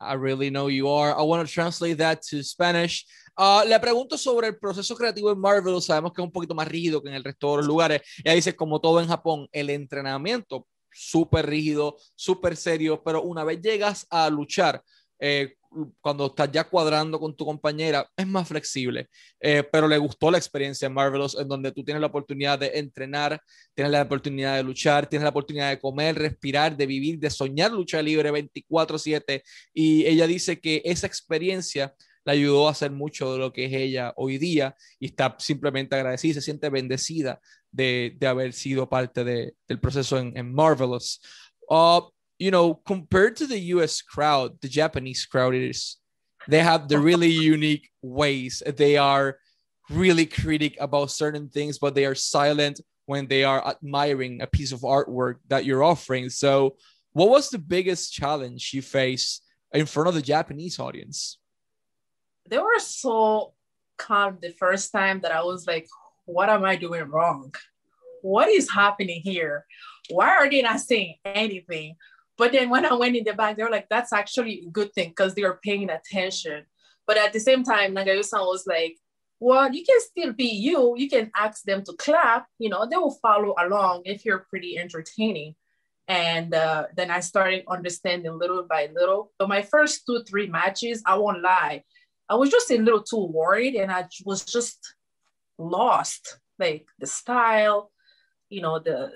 I 0.00 0.14
really 0.14 0.50
know 0.50 0.68
you 0.68 0.88
are. 0.88 1.14
I 1.18 1.22
want 1.22 1.46
to 1.46 1.52
translate 1.52 1.98
that 1.98 2.20
to 2.30 2.42
Spanish. 2.42 3.06
Uh, 3.38 3.62
le 3.66 3.78
pregunto 3.80 4.16
sobre 4.16 4.48
el 4.48 4.56
proceso 4.56 4.94
creativo 4.96 5.30
en 5.30 5.38
Marvel. 5.38 5.80
Sabemos 5.82 6.12
que 6.12 6.22
es 6.22 6.26
un 6.26 6.32
poquito 6.32 6.54
más 6.54 6.68
rígido 6.68 7.02
que 7.02 7.08
en 7.08 7.14
el 7.14 7.24
resto 7.24 7.50
de 7.52 7.56
los 7.58 7.66
lugares. 7.66 8.02
Ella 8.24 8.34
dice, 8.34 8.56
como 8.56 8.80
todo 8.80 9.00
en 9.00 9.08
Japón, 9.08 9.48
el 9.52 9.70
entrenamiento 9.70 10.66
súper 10.90 11.46
rígido, 11.46 11.96
súper 12.14 12.56
serio, 12.56 13.02
pero 13.04 13.22
una 13.22 13.44
vez 13.44 13.60
llegas 13.60 14.06
a 14.08 14.30
luchar, 14.30 14.82
eh, 15.18 15.55
cuando 16.00 16.26
estás 16.26 16.50
ya 16.50 16.64
cuadrando 16.64 17.18
con 17.18 17.36
tu 17.36 17.44
compañera, 17.44 18.08
es 18.16 18.26
más 18.26 18.48
flexible. 18.48 19.08
Eh, 19.40 19.62
pero 19.70 19.88
le 19.88 19.98
gustó 19.98 20.30
la 20.30 20.38
experiencia 20.38 20.86
en 20.86 20.94
Marvelous, 20.94 21.36
en 21.38 21.48
donde 21.48 21.72
tú 21.72 21.84
tienes 21.84 22.00
la 22.00 22.06
oportunidad 22.08 22.58
de 22.58 22.72
entrenar, 22.74 23.40
tienes 23.74 23.92
la 23.92 24.02
oportunidad 24.02 24.56
de 24.56 24.62
luchar, 24.62 25.08
tienes 25.08 25.24
la 25.24 25.30
oportunidad 25.30 25.70
de 25.70 25.78
comer, 25.78 26.16
respirar, 26.16 26.76
de 26.76 26.86
vivir, 26.86 27.18
de 27.18 27.30
soñar 27.30 27.72
lucha 27.72 28.02
libre 28.02 28.30
24/7. 28.30 29.42
Y 29.72 30.06
ella 30.06 30.26
dice 30.26 30.60
que 30.60 30.82
esa 30.84 31.06
experiencia 31.06 31.94
le 32.24 32.32
ayudó 32.32 32.68
a 32.68 32.72
hacer 32.72 32.90
mucho 32.90 33.32
de 33.32 33.38
lo 33.38 33.52
que 33.52 33.66
es 33.66 33.72
ella 33.72 34.12
hoy 34.16 34.38
día 34.38 34.74
y 34.98 35.06
está 35.06 35.36
simplemente 35.38 35.94
agradecida, 35.94 36.34
se 36.34 36.42
siente 36.42 36.68
bendecida 36.70 37.40
de, 37.70 38.14
de 38.18 38.26
haber 38.26 38.52
sido 38.52 38.88
parte 38.88 39.22
de, 39.22 39.54
del 39.68 39.80
proceso 39.80 40.18
en, 40.18 40.36
en 40.36 40.52
Marvelous. 40.52 41.20
Uh, 41.68 42.00
you 42.38 42.50
know, 42.50 42.74
compared 42.74 43.36
to 43.36 43.46
the 43.46 43.58
US 43.58 44.02
crowd, 44.02 44.60
the 44.60 44.68
Japanese 44.68 45.24
crowd 45.24 45.54
is 45.54 45.96
they 46.48 46.60
have 46.60 46.88
the 46.88 46.98
really 46.98 47.30
unique 47.52 47.90
ways. 48.02 48.62
They 48.66 48.96
are 48.96 49.38
really 49.90 50.26
critic 50.26 50.76
about 50.80 51.10
certain 51.10 51.48
things, 51.48 51.78
but 51.78 51.94
they 51.94 52.04
are 52.06 52.14
silent 52.14 52.80
when 53.06 53.26
they 53.28 53.44
are 53.44 53.66
admiring 53.66 54.42
a 54.42 54.46
piece 54.46 54.72
of 54.72 54.80
artwork 54.80 55.36
that 55.48 55.64
you're 55.64 55.84
offering. 55.84 56.28
So, 56.28 56.76
what 57.12 57.30
was 57.30 57.48
the 57.48 57.58
biggest 57.58 58.12
challenge 58.12 58.72
you 58.74 58.82
faced 58.82 59.42
in 59.72 59.86
front 59.86 60.08
of 60.08 60.14
the 60.14 60.22
Japanese 60.22 60.78
audience? 60.78 61.38
They 62.48 62.58
were 62.58 62.78
so 62.78 63.54
calm 63.96 64.38
the 64.42 64.50
first 64.50 64.92
time 64.92 65.20
that 65.20 65.32
I 65.32 65.42
was 65.42 65.66
like, 65.66 65.86
what 66.26 66.50
am 66.50 66.64
I 66.64 66.76
doing 66.76 67.04
wrong? 67.04 67.54
What 68.20 68.48
is 68.48 68.70
happening 68.70 69.22
here? 69.22 69.64
Why 70.10 70.28
are 70.28 70.50
they 70.50 70.62
not 70.62 70.80
saying 70.80 71.16
anything? 71.24 71.96
But 72.38 72.52
then 72.52 72.68
when 72.68 72.84
I 72.84 72.94
went 72.94 73.16
in 73.16 73.24
the 73.24 73.32
back, 73.32 73.56
they 73.56 73.62
were 73.62 73.70
like, 73.70 73.88
that's 73.88 74.12
actually 74.12 74.64
a 74.66 74.70
good 74.70 74.92
thing 74.92 75.10
because 75.10 75.34
they 75.34 75.42
are 75.42 75.58
paying 75.62 75.88
attention. 75.90 76.64
But 77.06 77.16
at 77.16 77.32
the 77.32 77.40
same 77.40 77.62
time, 77.64 77.94
Nagayo-san 77.94 78.40
was 78.40 78.66
like, 78.66 78.98
well, 79.38 79.72
you 79.72 79.84
can 79.84 80.00
still 80.00 80.32
be 80.32 80.48
you. 80.48 80.94
You 80.96 81.08
can 81.08 81.30
ask 81.36 81.62
them 81.62 81.82
to 81.84 81.92
clap. 81.94 82.46
You 82.58 82.70
know, 82.70 82.86
they 82.86 82.96
will 82.96 83.18
follow 83.22 83.54
along 83.58 84.02
if 84.04 84.24
you're 84.24 84.46
pretty 84.50 84.78
entertaining. 84.78 85.54
And 86.08 86.54
uh, 86.54 86.86
then 86.94 87.10
I 87.10 87.20
started 87.20 87.64
understanding 87.68 88.38
little 88.38 88.62
by 88.62 88.90
little. 88.94 89.32
But 89.38 89.48
my 89.48 89.62
first 89.62 90.06
two, 90.06 90.22
three 90.24 90.46
matches, 90.46 91.02
I 91.06 91.16
won't 91.16 91.42
lie, 91.42 91.84
I 92.28 92.34
was 92.34 92.50
just 92.50 92.70
a 92.70 92.78
little 92.78 93.02
too 93.02 93.24
worried 93.24 93.74
and 93.76 93.90
I 93.90 94.06
was 94.24 94.44
just 94.44 94.94
lost, 95.58 96.38
like 96.58 96.86
the 96.98 97.06
style, 97.06 97.90
you 98.48 98.60
know, 98.62 98.78
the 98.78 99.12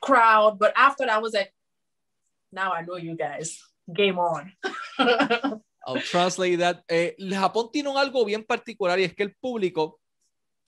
crowd. 0.00 0.58
But 0.58 0.72
after 0.76 1.06
that, 1.06 1.14
I 1.14 1.18
was 1.18 1.34
like, 1.34 1.52
now 2.50 2.72
I 2.72 2.84
know 2.84 2.96
you 2.96 3.16
guys. 3.16 3.60
Game 3.86 4.18
on. 4.18 4.52
I'll 5.86 6.02
translate 6.02 6.58
that. 6.58 6.82
Eh, 6.88 7.14
Japón 7.30 7.70
tiene 7.72 7.88
un 7.88 7.96
algo 7.96 8.24
bien 8.24 8.44
particular 8.44 8.98
y 8.98 9.04
es 9.04 9.14
que 9.14 9.22
el 9.22 9.34
público 9.36 10.00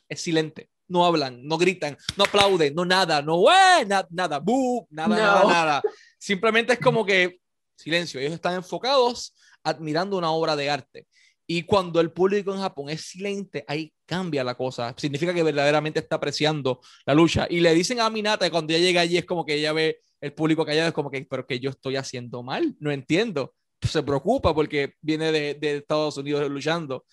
es 0.09 0.21
silente. 0.21 0.71
No 0.87 1.05
hablan, 1.05 1.47
no 1.47 1.59
gritan, 1.59 1.99
no 2.17 2.25
aplauden, 2.25 2.75
no 2.75 2.85
nada, 2.85 3.21
no 3.21 3.45
eh, 3.51 3.85
nada, 3.87 4.39
boo, 4.39 4.87
nada, 4.91 5.17
nada, 5.17 5.45
nada. 5.45 5.83
Simplemente 6.19 6.73
es 6.73 6.79
como 6.79 7.05
que 7.05 7.41
silencio. 7.77 8.21
Ellos 8.21 8.33
están 8.33 8.55
enfocados 8.55 9.35
admirando 9.63 10.17
una 10.17 10.31
obra 10.31 10.57
de 10.57 10.71
arte. 10.71 11.07
Y 11.51 11.63
cuando 11.63 12.01
el 12.01 12.13
público 12.13 12.53
en 12.53 12.61
Japón 12.61 12.91
es 12.91 13.07
silente, 13.07 13.65
ahí 13.67 13.93
cambia 14.07 14.45
la 14.45 14.55
cosa. 14.55 14.95
Significa 14.97 15.33
que 15.33 15.43
verdaderamente 15.43 16.01
está 16.01 16.17
apreciando 16.17 16.81
la 17.07 17.15
lucha. 17.15 17.47
Y 17.49 17.61
le 17.61 17.75
dicen 17.75 18.01
a 18.01 18.11
Minata 18.11 18.45
que 18.47 18.51
cuando 18.51 18.73
ella 18.73 18.85
llega 18.85 19.01
allí 19.01 19.17
es 19.17 19.25
como 19.25 19.45
que 19.45 19.55
ella 19.55 19.73
ve 19.73 20.01
el 20.21 20.33
público 20.33 20.65
callado, 20.65 20.89
es 20.89 20.95
como 20.95 21.11
que, 21.11 21.27
pero 21.29 21.47
que 21.47 21.61
yo 21.61 21.71
estoy 21.71 21.97
haciendo 21.97 22.43
mal, 22.43 22.77
no 22.81 22.91
entiendo. 22.91 23.55
se 23.81 24.03
preocupa 24.03 24.55
porque 24.55 24.95
viene 25.01 25.31
de, 25.33 25.77
Estados 25.77 26.17
Unidos 26.17 26.49
luchando. 26.51 27.05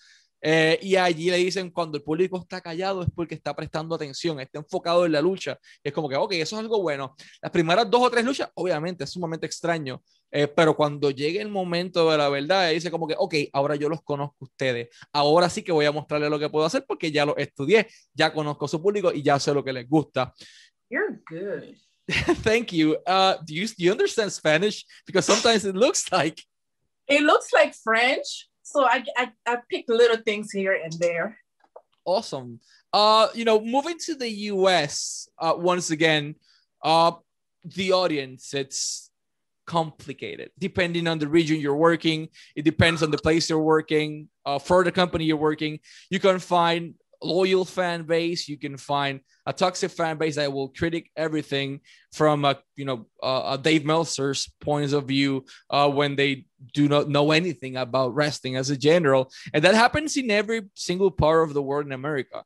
Eh, 0.42 0.78
y 0.82 0.96
allí 0.96 1.30
le 1.30 1.38
dicen, 1.38 1.70
cuando 1.70 1.96
el 1.96 2.04
público 2.04 2.38
está 2.38 2.60
callado 2.60 3.02
es 3.02 3.08
porque 3.14 3.34
está 3.34 3.56
prestando 3.56 3.94
atención, 3.94 4.38
está 4.38 4.58
enfocado 4.58 5.06
en 5.06 5.12
la 5.12 5.20
lucha. 5.20 5.58
es 5.82 5.92
como 5.92 6.08
que, 6.08 6.16
ok, 6.16 6.32
eso 6.34 6.56
es 6.56 6.60
algo 6.60 6.82
bueno. 6.82 7.14
Las 7.40 7.50
primeras 7.50 7.90
dos 7.90 8.02
o 8.02 8.10
tres 8.10 8.24
luchas, 8.24 8.50
obviamente, 8.54 9.04
es 9.04 9.10
sumamente 9.10 9.46
extraño, 9.46 10.02
eh, 10.30 10.46
pero 10.46 10.76
cuando 10.76 11.10
llegue 11.10 11.40
el 11.40 11.48
momento 11.48 12.10
de 12.10 12.18
la 12.18 12.28
verdad, 12.28 12.70
dice 12.70 12.90
como 12.90 13.08
que, 13.08 13.14
ok, 13.16 13.34
ahora 13.52 13.76
yo 13.76 13.88
los 13.88 14.02
conozco 14.02 14.36
ustedes. 14.40 14.88
Ahora 15.12 15.48
sí 15.48 15.62
que 15.62 15.72
voy 15.72 15.86
a 15.86 15.92
mostrarles 15.92 16.30
lo 16.30 16.38
que 16.38 16.50
puedo 16.50 16.66
hacer 16.66 16.84
porque 16.86 17.10
ya 17.10 17.24
lo 17.24 17.36
estudié, 17.36 17.88
ya 18.12 18.32
conozco 18.32 18.68
su 18.68 18.80
público 18.82 19.12
y 19.12 19.22
ya 19.22 19.40
sé 19.40 19.54
lo 19.54 19.64
que 19.64 19.72
les 19.72 19.88
gusta. 19.88 20.34
You're 20.90 21.20
good. 21.28 21.85
Thank 22.10 22.72
you. 22.72 22.98
Uh, 23.06 23.36
do 23.44 23.54
you 23.54 23.66
do 23.66 23.84
you 23.84 23.90
understand 23.90 24.32
Spanish? 24.32 24.84
Because 25.06 25.24
sometimes 25.24 25.64
it 25.64 25.74
looks 25.74 26.10
like 26.12 26.40
it 27.08 27.22
looks 27.22 27.52
like 27.52 27.74
French. 27.74 28.48
So 28.62 28.84
I, 28.84 29.04
I, 29.16 29.30
I 29.46 29.58
picked 29.70 29.88
little 29.88 30.16
things 30.16 30.50
here 30.50 30.78
and 30.82 30.92
there. 30.94 31.38
Awesome. 32.04 32.60
Uh, 32.92 33.28
you 33.34 33.44
know, 33.44 33.60
moving 33.60 33.96
to 34.06 34.14
the 34.14 34.28
US, 34.28 35.28
uh, 35.38 35.54
once 35.56 35.90
again, 35.90 36.34
uh, 36.82 37.12
the 37.64 37.92
audience, 37.92 38.54
it's 38.54 39.10
complicated 39.66 40.48
depending 40.60 41.08
on 41.08 41.18
the 41.18 41.28
region 41.28 41.60
you're 41.60 41.76
working. 41.76 42.28
It 42.54 42.64
depends 42.64 43.02
on 43.02 43.10
the 43.10 43.18
place 43.18 43.50
you're 43.50 43.58
working. 43.58 44.28
Uh, 44.44 44.60
for 44.60 44.84
the 44.84 44.92
company 44.92 45.24
you're 45.24 45.36
working, 45.36 45.80
you 46.08 46.20
can 46.20 46.38
find 46.38 46.94
loyal 47.22 47.64
fan 47.64 48.04
base. 48.04 48.48
You 48.48 48.58
can 48.58 48.76
find 48.76 49.20
a 49.46 49.52
toxic 49.52 49.90
fan 49.90 50.18
base 50.18 50.36
that 50.36 50.52
will 50.52 50.68
critic 50.68 51.10
everything 51.16 51.80
from 52.12 52.44
a 52.44 52.58
you 52.74 52.84
know 52.84 53.06
uh, 53.22 53.56
a 53.56 53.58
Dave 53.58 53.84
Meltzer's 53.84 54.50
points 54.60 54.92
of 54.92 55.08
view 55.08 55.44
uh, 55.70 55.88
when 55.90 56.16
they 56.16 56.46
do 56.74 56.88
not 56.88 57.08
know 57.08 57.32
anything 57.32 57.76
about 57.76 58.14
wrestling 58.14 58.56
as 58.56 58.70
a 58.70 58.76
general, 58.76 59.30
and 59.52 59.62
that 59.64 59.74
happens 59.74 60.16
in 60.16 60.30
every 60.30 60.62
single 60.74 61.10
part 61.10 61.48
of 61.48 61.54
the 61.54 61.62
world 61.62 61.86
in 61.86 61.92
America, 61.92 62.44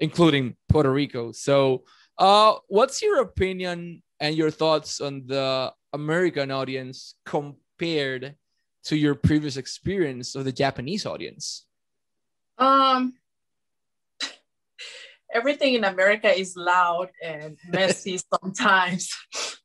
including 0.00 0.56
Puerto 0.68 0.92
Rico. 0.92 1.32
So, 1.32 1.84
uh, 2.18 2.54
what's 2.68 3.02
your 3.02 3.20
opinion 3.20 4.02
and 4.20 4.36
your 4.36 4.50
thoughts 4.50 5.00
on 5.00 5.24
the 5.26 5.72
American 5.92 6.50
audience 6.50 7.14
compared 7.24 8.36
to 8.84 8.96
your 8.96 9.14
previous 9.14 9.56
experience 9.56 10.34
of 10.34 10.44
the 10.44 10.52
Japanese 10.52 11.06
audience? 11.06 11.66
Um, 12.58 13.14
everything 15.32 15.74
in 15.74 15.84
America 15.84 16.28
is 16.28 16.56
loud 16.56 17.10
and 17.22 17.56
messy 17.68 18.18
sometimes. 18.34 19.10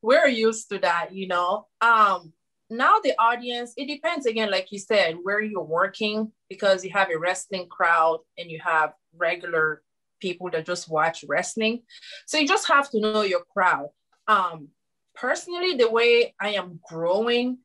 We're 0.02 0.28
used 0.28 0.70
to 0.70 0.80
that, 0.80 1.14
you 1.14 1.28
know. 1.28 1.68
Um, 1.82 2.34
now 2.70 3.00
the 3.00 3.14
audience, 3.20 3.74
it 3.78 3.88
depends 3.88 4.26
again, 4.26 4.52
like 4.52 4.72
you 4.72 4.80
said, 4.80 5.18
where 5.24 5.42
you're 5.42 5.64
working, 5.64 6.32
because 6.50 6.84
you 6.84 6.92
have 6.92 7.10
a 7.10 7.18
wrestling 7.18 7.68
crowd 7.68 8.20
and 8.38 8.50
you 8.50 8.60
have 8.64 8.94
regular 9.16 9.82
people 10.20 10.50
that 10.52 10.66
just 10.66 10.90
watch 10.90 11.24
wrestling. 11.28 11.84
So 12.26 12.38
you 12.38 12.48
just 12.48 12.68
have 12.68 12.90
to 12.92 13.00
know 13.00 13.22
your 13.22 13.44
crowd. 13.54 13.90
Um, 14.28 14.70
personally, 15.16 15.76
the 15.76 15.90
way 15.90 16.34
I 16.40 16.50
am 16.50 16.80
growing, 16.88 17.60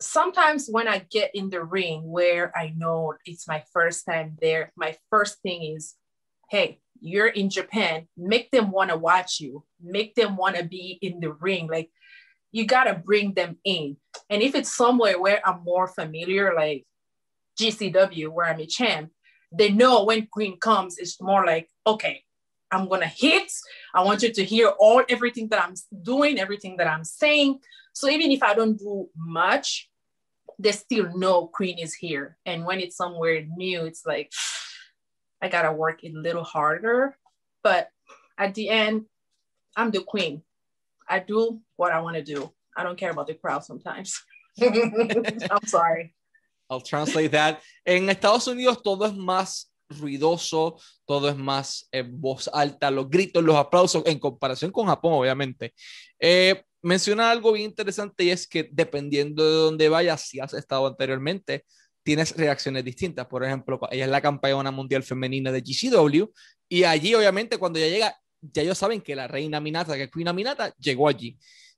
sometimes 0.00 0.68
when 0.68 0.88
I 0.88 1.06
get 1.10 1.30
in 1.34 1.50
the 1.50 1.62
ring 1.62 2.02
where 2.02 2.56
I 2.56 2.74
know 2.76 3.14
it's 3.24 3.46
my 3.46 3.62
first 3.72 4.06
time 4.06 4.36
there, 4.40 4.72
my 4.76 4.96
first 5.10 5.40
thing 5.42 5.76
is, 5.76 5.94
hey, 6.50 6.80
you're 7.04 7.28
in 7.28 7.50
Japan, 7.50 8.08
make 8.16 8.50
them 8.50 8.70
want 8.70 8.90
to 8.90 8.96
watch 8.96 9.38
you, 9.38 9.62
make 9.82 10.14
them 10.14 10.36
want 10.36 10.56
to 10.56 10.64
be 10.64 10.98
in 11.02 11.20
the 11.20 11.32
ring. 11.32 11.68
Like 11.68 11.90
you 12.50 12.66
got 12.66 12.84
to 12.84 12.94
bring 12.94 13.34
them 13.34 13.58
in. 13.62 13.98
And 14.30 14.40
if 14.40 14.54
it's 14.54 14.74
somewhere 14.74 15.20
where 15.20 15.46
I'm 15.46 15.62
more 15.64 15.86
familiar, 15.86 16.54
like 16.54 16.86
GCW, 17.60 18.30
where 18.30 18.46
I'm 18.46 18.60
a 18.60 18.66
champ, 18.66 19.10
they 19.52 19.70
know 19.70 20.04
when 20.04 20.26
Queen 20.28 20.58
comes, 20.58 20.96
it's 20.96 21.20
more 21.20 21.44
like, 21.44 21.68
okay, 21.86 22.22
I'm 22.70 22.88
gonna 22.88 23.06
hit. 23.06 23.52
I 23.94 24.02
want 24.02 24.22
you 24.22 24.32
to 24.32 24.44
hear 24.44 24.68
all 24.68 25.04
everything 25.08 25.48
that 25.50 25.62
I'm 25.62 25.74
doing, 26.02 26.40
everything 26.40 26.78
that 26.78 26.88
I'm 26.88 27.04
saying. 27.04 27.60
So 27.92 28.08
even 28.08 28.32
if 28.32 28.42
I 28.42 28.54
don't 28.54 28.78
do 28.78 29.08
much, 29.14 29.90
they 30.58 30.72
still 30.72 31.16
know 31.16 31.48
Queen 31.48 31.78
is 31.78 31.94
here. 31.94 32.38
And 32.46 32.64
when 32.64 32.80
it's 32.80 32.96
somewhere 32.96 33.44
new, 33.56 33.84
it's 33.84 34.06
like, 34.06 34.32
I 35.44 35.48
gotta 35.48 35.72
work 35.72 36.02
a 36.04 36.08
little 36.08 36.42
harder. 36.42 37.16
But 37.62 37.88
at 38.38 38.54
the 38.54 38.70
end, 38.70 39.04
I'm 39.76 39.90
the 39.90 40.00
queen. 40.00 40.42
I 41.08 41.18
do 41.20 41.60
what 41.76 41.92
I 41.92 42.00
want 42.00 42.16
to 42.16 42.22
do. 42.22 42.50
I 42.76 42.82
don't 42.82 42.98
care 42.98 43.10
about 43.10 43.26
the 43.26 43.34
crowd 43.34 43.62
sometimes. 43.62 44.24
I'm 44.60 45.66
sorry. 45.66 46.14
I'll 46.70 46.80
translate 46.80 47.32
that. 47.32 47.60
En 47.84 48.08
Estados 48.08 48.48
Unidos 48.48 48.82
todo 48.82 49.04
es 49.04 49.12
más 49.12 49.70
ruidoso, 49.90 50.80
todo 51.06 51.28
es 51.28 51.36
más 51.36 51.88
voz 52.10 52.48
alta, 52.52 52.90
los 52.90 53.10
gritos, 53.10 53.44
los 53.44 53.56
aplausos, 53.56 54.02
en 54.06 54.18
comparación 54.18 54.70
con 54.70 54.86
Japón, 54.86 55.12
obviamente. 55.12 55.74
Eh, 56.18 56.62
menciona 56.82 57.30
algo 57.30 57.52
bien 57.52 57.70
interesante 57.70 58.24
y 58.24 58.30
es 58.30 58.46
que 58.46 58.68
dependiendo 58.72 59.44
de 59.44 59.56
dónde 59.56 59.88
vayas, 59.90 60.22
si 60.22 60.40
has 60.40 60.54
estado 60.54 60.86
anteriormente, 60.86 61.64
tienes 62.04 62.36
reacciones 62.36 62.84
distintas. 62.84 63.26
Por 63.26 63.44
ejemplo, 63.44 63.80
ella 63.90 64.04
es 64.04 64.10
la 64.10 64.20
campeona 64.20 64.70
mundial 64.70 65.02
femenina 65.02 65.50
de 65.50 65.60
GCW 65.60 66.26
y 66.68 66.84
allí 66.84 67.14
obviamente 67.14 67.58
cuando 67.58 67.80
ya 67.80 67.88
llega, 67.88 68.16
ya 68.40 68.62
ellos 68.62 68.78
saben 68.78 69.00
que 69.00 69.16
la 69.16 69.26
reina 69.26 69.60
Minata, 69.60 69.96
que 69.96 70.04
es 70.04 70.10
Queen 70.10 70.34
Minata, 70.34 70.72
llegó 70.78 71.08
allí. 71.08 71.36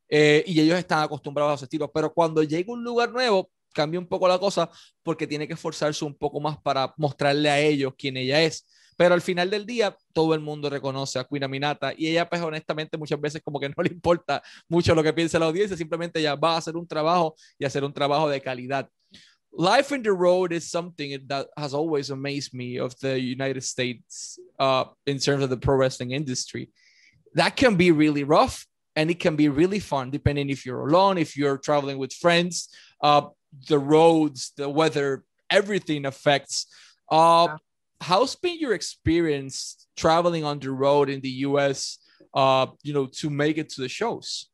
Eh, 0.08 0.44
y 0.46 0.60
ellos 0.60 0.78
están 0.78 1.02
acostumbrados 1.02 1.52
a 1.52 1.54
ese 1.56 1.64
estilo, 1.64 1.90
pero 1.90 2.12
cuando 2.12 2.42
llega 2.42 2.72
un 2.72 2.84
lugar 2.84 3.10
nuevo, 3.10 3.50
cambia 3.72 4.00
un 4.00 4.06
poco 4.06 4.28
la 4.28 4.38
cosa 4.38 4.70
porque 5.02 5.26
tiene 5.26 5.46
que 5.46 5.54
esforzarse 5.54 6.04
un 6.04 6.14
poco 6.14 6.40
más 6.40 6.58
para 6.58 6.92
mostrarle 6.96 7.50
a 7.50 7.58
ellos 7.60 7.94
quién 7.96 8.16
ella 8.16 8.42
es. 8.42 8.66
Pero 8.96 9.14
al 9.14 9.20
final 9.20 9.50
del 9.50 9.66
día, 9.66 9.96
todo 10.12 10.34
el 10.34 10.40
mundo 10.40 10.70
reconoce 10.70 11.18
a 11.18 11.24
Queen 11.24 11.44
Aminata 11.44 11.92
y 11.96 12.08
ella, 12.08 12.28
pues 12.28 12.40
honestamente, 12.40 12.96
muchas 12.96 13.20
veces 13.20 13.42
como 13.44 13.60
que 13.60 13.68
no 13.76 13.82
le 13.82 13.90
importa 13.90 14.42
mucho 14.68 14.94
lo 14.94 15.02
que 15.02 15.12
piense 15.12 15.38
la 15.38 15.46
audiencia, 15.46 15.76
simplemente 15.76 16.18
ella 16.18 16.34
va 16.34 16.54
a 16.54 16.58
hacer 16.58 16.76
un 16.76 16.88
trabajo 16.88 17.34
y 17.58 17.64
hacer 17.64 17.84
un 17.84 17.92
trabajo 17.92 18.28
de 18.28 18.40
calidad. 18.40 18.88
Life 19.56 19.90
in 19.90 20.02
the 20.02 20.12
road 20.12 20.52
is 20.52 20.70
something 20.70 21.18
that 21.26 21.48
has 21.56 21.74
always 21.74 22.10
amazed 22.10 22.54
me 22.54 22.78
of 22.78 22.98
the 23.00 23.18
United 23.18 23.64
States 23.64 24.38
uh, 24.58 24.84
in 25.06 25.18
terms 25.18 25.42
of 25.42 25.50
the 25.50 25.56
pro 25.56 25.76
wrestling 25.76 26.12
industry. 26.12 26.70
That 27.34 27.56
can 27.56 27.76
be 27.76 27.90
really 27.90 28.24
rough 28.24 28.66
and 28.94 29.10
it 29.10 29.18
can 29.18 29.36
be 29.36 29.48
really 29.48 29.80
fun 29.80 30.10
depending 30.10 30.50
if 30.50 30.64
you're 30.64 30.86
alone, 30.86 31.18
if 31.18 31.36
you're 31.36 31.58
traveling 31.58 31.98
with 31.98 32.12
friends. 32.12 32.68
Uh, 33.00 33.22
the 33.68 33.78
roads, 33.78 34.52
the 34.56 34.68
weather, 34.68 35.24
everything 35.50 36.06
affects. 36.06 36.66
Uh, 37.10 37.48
yeah. 37.48 37.56
How's 38.00 38.36
been 38.36 38.58
your 38.58 38.74
experience 38.74 39.86
traveling 39.96 40.44
on 40.44 40.58
the 40.58 40.70
road 40.70 41.08
in 41.08 41.20
the 41.20 41.30
US? 41.48 41.98
Uh, 42.34 42.66
you 42.82 42.92
know, 42.92 43.06
to 43.06 43.30
make 43.30 43.56
it 43.56 43.70
to 43.70 43.80
the 43.80 43.88
shows 43.88 44.48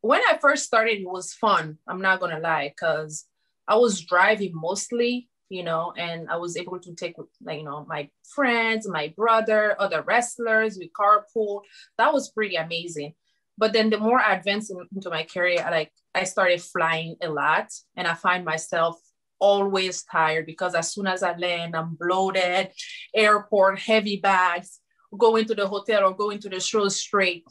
when 0.00 0.20
I 0.22 0.38
first 0.38 0.64
started, 0.64 1.00
it 1.00 1.08
was 1.08 1.34
fun. 1.34 1.78
I'm 1.86 2.00
not 2.00 2.20
gonna 2.20 2.40
lie, 2.40 2.68
because 2.68 3.26
I 3.68 3.76
was 3.76 4.00
driving 4.00 4.52
mostly, 4.54 5.28
you 5.48 5.62
know, 5.62 5.92
and 5.96 6.28
I 6.30 6.36
was 6.36 6.56
able 6.56 6.78
to 6.80 6.94
take 6.94 7.16
like 7.42 7.58
you 7.58 7.64
know 7.64 7.84
my 7.88 8.08
friends, 8.34 8.88
my 8.88 9.12
brother, 9.16 9.76
other 9.78 10.02
wrestlers. 10.02 10.78
We 10.78 10.90
carpool. 10.90 11.62
That 11.98 12.12
was 12.12 12.30
pretty 12.30 12.56
amazing. 12.56 13.14
But 13.58 13.72
then 13.72 13.90
the 13.90 13.98
more 13.98 14.18
I 14.18 14.34
advanced 14.34 14.72
into 14.94 15.10
my 15.10 15.24
career, 15.24 15.62
I 15.64 15.70
like 15.70 15.92
I 16.14 16.24
started 16.24 16.62
flying 16.62 17.16
a 17.20 17.28
lot, 17.28 17.68
and 17.96 18.06
I 18.06 18.14
find 18.14 18.44
myself 18.44 18.98
always 19.38 20.02
tired 20.02 20.44
because 20.46 20.74
as 20.74 20.92
soon 20.92 21.06
as 21.06 21.22
I 21.22 21.34
land, 21.36 21.74
I'm 21.74 21.96
bloated, 21.98 22.72
airport, 23.14 23.78
heavy 23.78 24.16
bags, 24.16 24.80
going 25.16 25.46
to 25.46 25.54
the 25.54 25.66
hotel 25.66 26.04
or 26.04 26.14
going 26.14 26.38
to 26.40 26.48
the 26.48 26.60
show 26.60 26.88
straight 26.88 27.44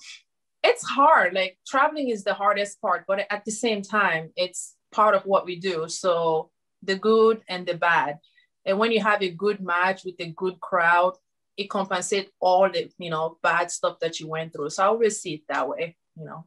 it's 0.63 0.84
hard 0.84 1.34
like 1.34 1.58
traveling 1.65 2.10
is 2.10 2.24
the 2.24 2.34
hardest 2.34 2.82
part 2.82 3.06
but 3.08 3.26
at 3.30 3.45
the 3.45 3.52
same 3.52 3.82
time 3.82 4.30
it's 4.36 4.76
part 4.91 5.15
of 5.15 5.24
what 5.24 5.45
we 5.45 5.56
do. 5.60 5.88
So 5.88 6.50
the 6.84 6.95
good 6.95 7.41
and 7.48 7.65
the 7.65 7.76
bad. 7.76 8.19
And 8.65 8.78
when 8.78 8.91
you 8.91 9.02
have 9.02 9.22
a 9.22 9.30
good 9.30 9.62
match 9.62 10.04
with 10.04 10.15
a 10.19 10.28
good 10.28 10.60
crowd 10.60 11.13
it 11.58 11.69
compensates 11.69 12.32
all 12.39 12.69
the 12.69 12.89
you 12.98 13.10
know 13.10 13.38
bad 13.43 13.69
stuff 13.69 14.00
that 14.00 14.19
you 14.19 14.28
went 14.28 14.54
through. 14.54 14.69
So 14.69 14.84
i 14.84 14.88
always 14.88 15.19
see 15.19 15.36
it 15.36 15.41
that 15.50 15.67
way 15.67 15.98
you 16.17 16.26
know. 16.26 16.45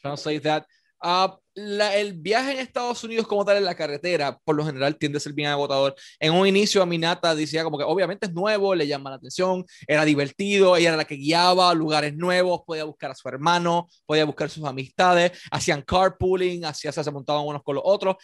Translate 0.00 0.42
that 0.44 0.66
Uh, 1.02 1.36
la, 1.54 1.96
el 1.96 2.14
viaje 2.14 2.52
en 2.52 2.58
Estados 2.58 3.04
Unidos 3.04 3.26
como 3.26 3.44
tal 3.44 3.58
en 3.58 3.64
la 3.64 3.76
carretera, 3.76 4.38
por 4.44 4.56
lo 4.56 4.64
general 4.64 4.96
tiende 4.96 5.18
a 5.18 5.20
ser 5.20 5.32
bien 5.34 5.48
agotador. 5.48 5.94
En 6.18 6.32
un 6.32 6.46
inicio 6.46 6.82
Aminata 6.82 7.34
decía 7.34 7.62
como 7.62 7.78
que 7.78 7.84
obviamente 7.84 8.26
es 8.26 8.32
nuevo, 8.32 8.74
le 8.74 8.86
llama 8.86 9.10
la 9.10 9.16
atención, 9.16 9.64
era 9.86 10.04
divertido, 10.04 10.76
ella 10.76 10.88
era 10.88 10.96
la 10.96 11.04
que 11.04 11.16
guiaba 11.16 11.72
lugares 11.74 12.16
nuevos, 12.16 12.62
podía 12.66 12.84
buscar 12.84 13.10
a 13.10 13.14
su 13.14 13.28
hermano, 13.28 13.88
podía 14.06 14.24
buscar 14.24 14.50
sus 14.50 14.64
amistades, 14.64 15.32
hacían 15.50 15.82
carpooling, 15.82 16.64
hacía, 16.64 16.90
se 16.90 17.10
montaban 17.10 17.46
unos 17.46 17.62
con 17.62 17.76
los 17.76 17.84
otros. 17.86 18.16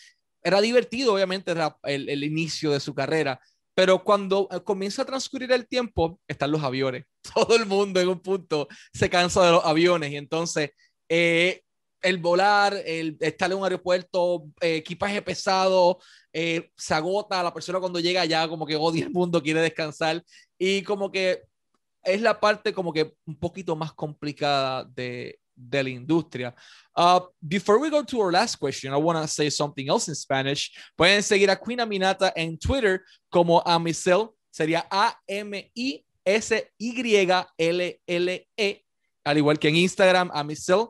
Era 0.42 0.60
divertido, 0.60 1.14
obviamente, 1.14 1.50
era 1.52 1.76
el, 1.82 2.08
el 2.08 2.24
inicio 2.24 2.72
de 2.72 2.80
su 2.80 2.94
carrera. 2.94 3.38
Pero 3.74 4.02
cuando 4.02 4.48
eh, 4.50 4.60
comienza 4.62 5.02
a 5.02 5.04
transcurrir 5.06 5.52
el 5.52 5.66
tiempo, 5.68 6.18
están 6.26 6.50
los 6.50 6.62
aviones. 6.62 7.04
Todo 7.34 7.56
el 7.56 7.66
mundo 7.66 8.00
en 8.00 8.08
un 8.08 8.20
punto 8.20 8.68
se 8.92 9.08
cansa 9.08 9.44
de 9.44 9.52
los 9.52 9.64
aviones 9.64 10.10
y 10.12 10.16
entonces 10.16 10.70
eh, 11.08 11.62
el 12.02 12.18
volar, 12.18 12.74
el 12.84 13.16
estar 13.20 13.50
en 13.50 13.58
un 13.58 13.64
aeropuerto, 13.64 14.44
eh, 14.60 14.76
equipaje 14.76 15.22
pesado, 15.22 15.98
eh, 16.32 16.70
se 16.76 16.94
agota 16.94 17.42
la 17.42 17.52
persona 17.52 17.80
cuando 17.80 18.00
llega 18.00 18.22
allá, 18.22 18.48
como 18.48 18.66
que 18.66 18.76
odia 18.76 19.04
el 19.04 19.10
mundo, 19.10 19.42
quiere 19.42 19.60
descansar 19.60 20.22
y 20.58 20.82
como 20.82 21.10
que 21.10 21.42
es 22.02 22.20
la 22.20 22.38
parte 22.38 22.72
como 22.72 22.92
que 22.92 23.14
un 23.26 23.36
poquito 23.36 23.76
más 23.76 23.92
complicada 23.92 24.84
de, 24.84 25.38
de 25.54 25.82
la 25.82 25.90
industria. 25.90 26.54
Uh, 26.96 27.20
before 27.40 27.78
we 27.78 27.90
go 27.90 28.02
to 28.02 28.20
our 28.20 28.32
last 28.32 28.56
question, 28.56 28.92
I 28.92 28.96
want 28.96 29.20
to 29.20 29.28
say 29.28 29.50
something 29.50 29.88
else 29.88 30.08
in 30.08 30.14
Spanish. 30.14 30.70
Pueden 30.96 31.22
seguir 31.22 31.50
a 31.50 31.56
Queen 31.56 31.80
Aminata 31.80 32.32
en 32.34 32.58
Twitter 32.58 33.02
como 33.28 33.62
Amisel, 33.64 34.30
sería 34.50 34.86
A-M-I-S-Y-L-L-E, 34.90 36.04
al 39.24 39.36
igual 39.36 39.58
que 39.58 39.68
en 39.68 39.76
Instagram, 39.76 40.30
Amisel, 40.32 40.88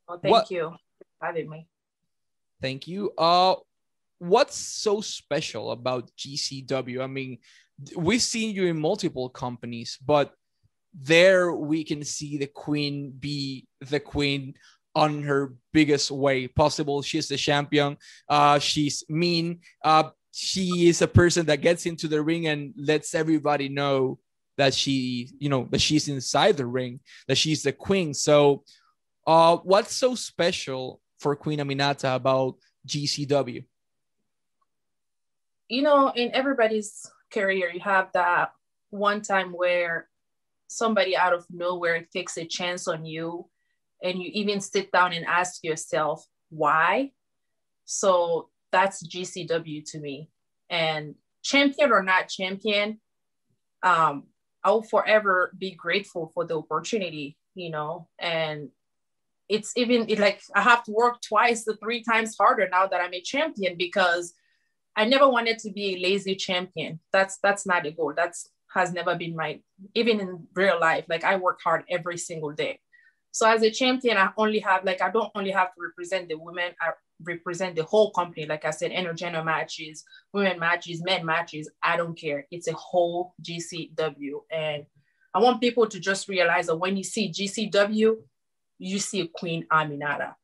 well, 0.09 0.19
thank 0.21 0.31
what, 0.33 0.51
you 0.51 0.75
for 0.99 1.25
having 1.25 1.49
me. 1.49 1.65
Thank 2.61 2.89
you. 2.89 3.11
Uh, 3.17 3.55
what's 4.17 4.57
so 4.57 4.99
special 4.99 5.71
about 5.71 6.11
GCW? 6.17 7.01
I 7.01 7.07
mean, 7.07 7.37
we've 7.95 8.21
seen 8.21 8.53
you 8.53 8.65
in 8.65 8.77
multiple 8.77 9.29
companies, 9.29 9.97
but 10.05 10.33
there 10.99 11.53
we 11.53 11.83
can 11.83 12.03
see 12.03 12.37
the 12.37 12.47
queen 12.47 13.11
be 13.19 13.67
the 13.81 13.99
queen 13.99 14.53
on 14.95 15.23
her 15.23 15.53
biggest 15.73 16.09
way 16.09 16.47
possible. 16.47 17.01
She's 17.01 17.27
the 17.27 17.37
champion. 17.37 17.97
Uh, 18.29 18.59
she's 18.59 19.03
mean. 19.09 19.59
Uh, 19.83 20.09
she 20.31 20.87
is 20.87 21.01
a 21.01 21.07
person 21.07 21.45
that 21.47 21.61
gets 21.61 21.85
into 21.85 22.07
the 22.07 22.21
ring 22.21 22.47
and 22.47 22.73
lets 22.77 23.13
everybody 23.13 23.69
know 23.69 24.19
that 24.57 24.73
she, 24.73 25.31
you 25.37 25.49
know, 25.49 25.67
that 25.71 25.81
she's 25.81 26.07
inside 26.07 26.57
the 26.57 26.65
ring, 26.65 27.01
that 27.27 27.37
she's 27.37 27.63
the 27.63 27.73
queen. 27.73 28.13
So, 28.13 28.63
uh, 29.27 29.57
what's 29.57 29.95
so 29.95 30.15
special 30.15 31.01
for 31.19 31.35
Queen 31.35 31.59
Aminata 31.59 32.15
about 32.15 32.55
GCW? 32.87 33.65
You 35.67 35.81
know, 35.81 36.11
in 36.15 36.31
everybody's 36.33 37.09
career, 37.31 37.71
you 37.73 37.79
have 37.79 38.11
that 38.13 38.51
one 38.91 39.21
time 39.21 39.51
where 39.51 40.07
somebody 40.67 41.15
out 41.15 41.33
of 41.33 41.45
nowhere 41.49 42.07
takes 42.13 42.37
a 42.37 42.45
chance 42.45 42.87
on 42.87 43.05
you 43.05 43.47
and 44.03 44.21
you 44.21 44.29
even 44.33 44.59
sit 44.59 44.91
down 44.91 45.13
and 45.13 45.25
ask 45.25 45.63
yourself 45.63 46.25
why. 46.49 47.11
So 47.85 48.49
that's 48.71 49.07
gcw 49.07 49.83
to 49.91 49.99
me. 49.99 50.29
And 50.69 51.15
champion 51.45 51.91
or 51.91 52.01
not 52.01 52.27
champion 52.27 52.99
um, 53.83 54.23
i 54.63 54.71
will 54.71 54.83
forever 54.83 55.53
be 55.57 55.71
grateful 55.71 56.31
for 56.33 56.43
the 56.43 56.57
opportunity 56.57 57.37
you 57.53 57.69
know 57.69 58.07
and 58.19 58.69
it's 59.47 59.71
even 59.77 60.09
it, 60.09 60.17
like 60.17 60.41
i 60.55 60.61
have 60.61 60.83
to 60.83 60.91
work 60.91 61.21
twice 61.21 61.67
or 61.67 61.75
three 61.75 62.01
times 62.03 62.35
harder 62.37 62.67
now 62.71 62.87
that 62.87 62.99
i'm 62.99 63.13
a 63.13 63.21
champion 63.21 63.77
because 63.77 64.33
i 64.95 65.05
never 65.05 65.29
wanted 65.29 65.59
to 65.59 65.71
be 65.71 65.95
a 65.95 65.99
lazy 66.01 66.35
champion. 66.35 66.99
That's 67.13 67.37
that's 67.43 67.65
not 67.65 67.85
a 67.85 67.91
goal. 67.91 68.13
That's 68.15 68.49
has 68.75 68.91
never 68.91 69.15
been 69.15 69.35
my 69.35 69.59
even 69.93 70.19
in 70.19 70.47
real 70.53 70.79
life 70.79 71.05
like 71.09 71.23
i 71.23 71.35
work 71.35 71.59
hard 71.63 71.83
every 71.89 72.17
single 72.17 72.51
day. 72.51 72.79
So 73.31 73.49
as 73.49 73.63
a 73.63 73.71
champion 73.71 74.17
i 74.17 74.29
only 74.37 74.59
have 74.59 74.83
like 74.83 75.01
i 75.01 75.09
don't 75.09 75.31
only 75.35 75.51
have 75.51 75.73
to 75.73 75.81
represent 75.81 76.29
the 76.29 76.37
women 76.37 76.71
i 76.81 76.91
represent 77.23 77.75
the 77.75 77.83
whole 77.83 78.11
company. 78.11 78.45
Like 78.45 78.65
i 78.65 78.71
said 78.71 78.91
intergender 78.91 79.43
matches 79.43 80.03
women 80.33 80.59
matches 80.59 81.03
men 81.03 81.25
matches 81.25 81.69
i 81.81 81.97
don't 81.97 82.19
care. 82.19 82.45
It's 82.51 82.67
a 82.67 82.73
whole 82.73 83.33
gcw 83.41 84.41
and 84.51 84.85
i 85.33 85.39
want 85.39 85.61
people 85.61 85.87
to 85.87 85.99
just 85.99 86.27
realize 86.27 86.67
that 86.67 86.77
when 86.77 86.97
you 86.97 87.03
see 87.03 87.31
gcw 87.31 88.17
you 88.77 88.99
see 88.99 89.21
a 89.21 89.27
queen 89.27 89.65
aminata. 89.71 90.35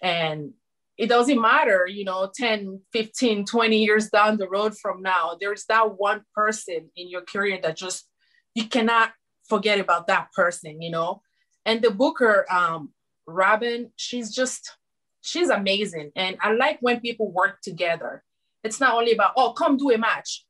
And 0.00 0.54
it 0.98 1.08
doesn't 1.08 1.40
matter, 1.40 1.86
you 1.86 2.04
know, 2.04 2.28
10, 2.34 2.80
15, 2.92 3.44
20 3.44 3.78
years 3.78 4.08
down 4.08 4.36
the 4.36 4.48
road 4.48 4.76
from 4.76 5.00
now, 5.00 5.36
there's 5.40 5.64
that 5.66 5.96
one 5.96 6.22
person 6.34 6.90
in 6.96 7.08
your 7.08 7.22
career 7.22 7.60
that 7.62 7.76
just, 7.76 8.08
you 8.54 8.66
cannot 8.66 9.12
forget 9.48 9.78
about 9.78 10.08
that 10.08 10.32
person, 10.32 10.82
you 10.82 10.90
know? 10.90 11.22
And 11.64 11.80
the 11.80 11.92
booker, 11.92 12.44
um, 12.50 12.90
Robin, 13.28 13.92
she's 13.94 14.34
just, 14.34 14.76
she's 15.20 15.50
amazing. 15.50 16.10
And 16.16 16.36
I 16.40 16.52
like 16.52 16.78
when 16.80 16.98
people 16.98 17.30
work 17.30 17.60
together. 17.62 18.24
It's 18.64 18.80
not 18.80 18.94
only 18.94 19.12
about, 19.12 19.34
oh, 19.36 19.52
come 19.52 19.76
do 19.76 19.92
a 19.92 19.98
match. 19.98 20.44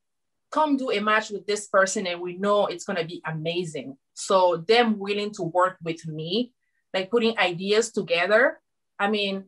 Come 0.51 0.79
do 0.79 0.91
a 0.91 1.01
match 1.01 1.29
with 1.29 1.47
this 1.47 1.67
person 1.67 2.07
and 2.07 2.23
we 2.23 2.39
know 2.39 2.67
it's 2.67 2.85
going 2.85 2.97
to 2.97 3.05
be 3.05 3.21
amazing. 3.27 3.99
So 4.15 4.65
them 4.67 4.99
willing 4.99 5.33
to 5.35 5.43
work 5.43 5.77
with 5.85 6.07
me, 6.07 6.55
like 6.95 7.11
putting 7.11 7.37
ideas 7.39 7.93
together. 7.93 8.59
I 8.99 9.11
mean, 9.11 9.45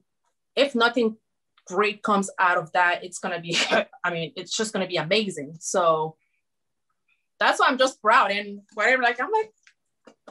if 0.56 0.74
nothing 0.74 1.16
great 1.66 2.02
comes 2.02 2.30
out 2.38 2.58
of 2.58 2.72
that, 2.72 3.04
it's 3.04 3.18
gonna 3.18 3.40
be, 3.40 3.56
I 4.04 4.10
mean, 4.10 4.32
it's 4.36 4.56
just 4.56 4.72
gonna 4.72 4.86
be 4.86 4.96
amazing. 4.96 5.56
So 5.60 6.16
that's 7.38 7.58
why 7.58 7.66
I'm 7.68 7.78
just 7.78 8.00
proud 8.02 8.30
and 8.30 8.60
whatever. 8.74 9.02
Like 9.02 9.20
I'm 9.20 9.30
like, 9.30 9.52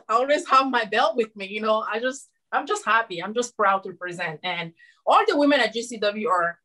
I 0.08 0.14
always 0.14 0.48
have 0.48 0.68
my 0.70 0.86
belt 0.86 1.16
with 1.16 1.36
me, 1.36 1.48
you 1.48 1.62
know. 1.62 1.86
I 1.92 2.00
just, 2.00 2.30
I'm 2.52 2.68
just 2.68 2.86
happy. 2.86 3.22
I'm 3.22 3.34
just 3.34 3.56
proud 3.56 3.84
to 3.84 3.94
present. 3.94 4.40
And 4.44 4.74
all 5.06 5.24
the 5.28 5.38
women 5.38 5.60
at 5.60 5.74
GCW 5.74 6.28
are 6.28 6.60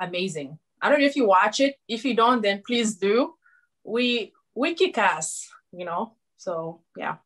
amazing. 0.00 0.58
I 0.80 0.88
don't 0.88 1.00
know 1.00 1.06
if 1.06 1.16
you 1.16 1.26
watch 1.26 1.60
it. 1.60 1.76
If 1.88 2.04
you 2.04 2.14
don't, 2.14 2.42
then 2.42 2.62
please 2.66 2.96
do. 2.96 3.34
We 3.84 4.32
we 4.54 4.74
kick 4.74 4.98
ass, 4.98 5.48
you 5.72 5.84
know. 5.84 6.14
So 6.36 6.80
yeah. 6.96 7.16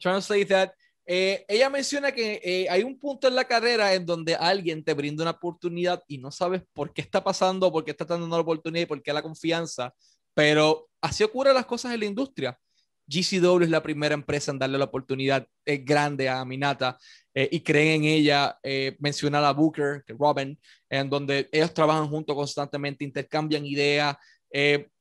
Translate 0.00 0.48
that 0.48 0.74
Eh, 1.10 1.46
ella 1.48 1.70
menciona 1.70 2.12
que 2.12 2.38
eh, 2.44 2.68
hay 2.68 2.82
un 2.82 2.98
punto 2.98 3.28
en 3.28 3.34
la 3.34 3.46
carrera 3.46 3.94
en 3.94 4.04
donde 4.04 4.34
alguien 4.34 4.84
te 4.84 4.92
brinda 4.92 5.22
una 5.22 5.30
oportunidad 5.30 6.02
y 6.06 6.18
no 6.18 6.30
sabes 6.30 6.60
por 6.74 6.92
qué 6.92 7.00
está 7.00 7.24
pasando, 7.24 7.72
por 7.72 7.82
qué 7.82 7.92
está 7.92 8.04
dando 8.04 8.28
la 8.28 8.42
oportunidad 8.42 8.82
y 8.82 8.86
por 8.86 9.02
qué 9.02 9.10
la 9.14 9.22
confianza, 9.22 9.94
pero 10.34 10.90
así 11.00 11.24
ocurren 11.24 11.54
las 11.54 11.64
cosas 11.64 11.94
en 11.94 12.00
la 12.00 12.06
industria. 12.06 12.58
GCW 13.06 13.62
es 13.62 13.70
la 13.70 13.82
primera 13.82 14.12
empresa 14.12 14.50
en 14.50 14.58
darle 14.58 14.76
la 14.76 14.84
oportunidad 14.84 15.48
eh, 15.64 15.78
grande 15.78 16.28
a 16.28 16.44
Minata 16.44 16.98
y 17.34 17.60
creen 17.60 18.02
en 18.02 18.10
ella. 18.10 18.58
menciona 18.98 19.38
a 19.48 19.52
Booker, 19.52 20.04
Robin, 20.08 20.58
en 20.90 21.08
donde 21.08 21.48
ellos 21.52 21.72
trabajan 21.72 22.08
juntos 22.08 22.36
constantemente, 22.36 23.04
intercambian 23.04 23.64
ideas. 23.64 24.14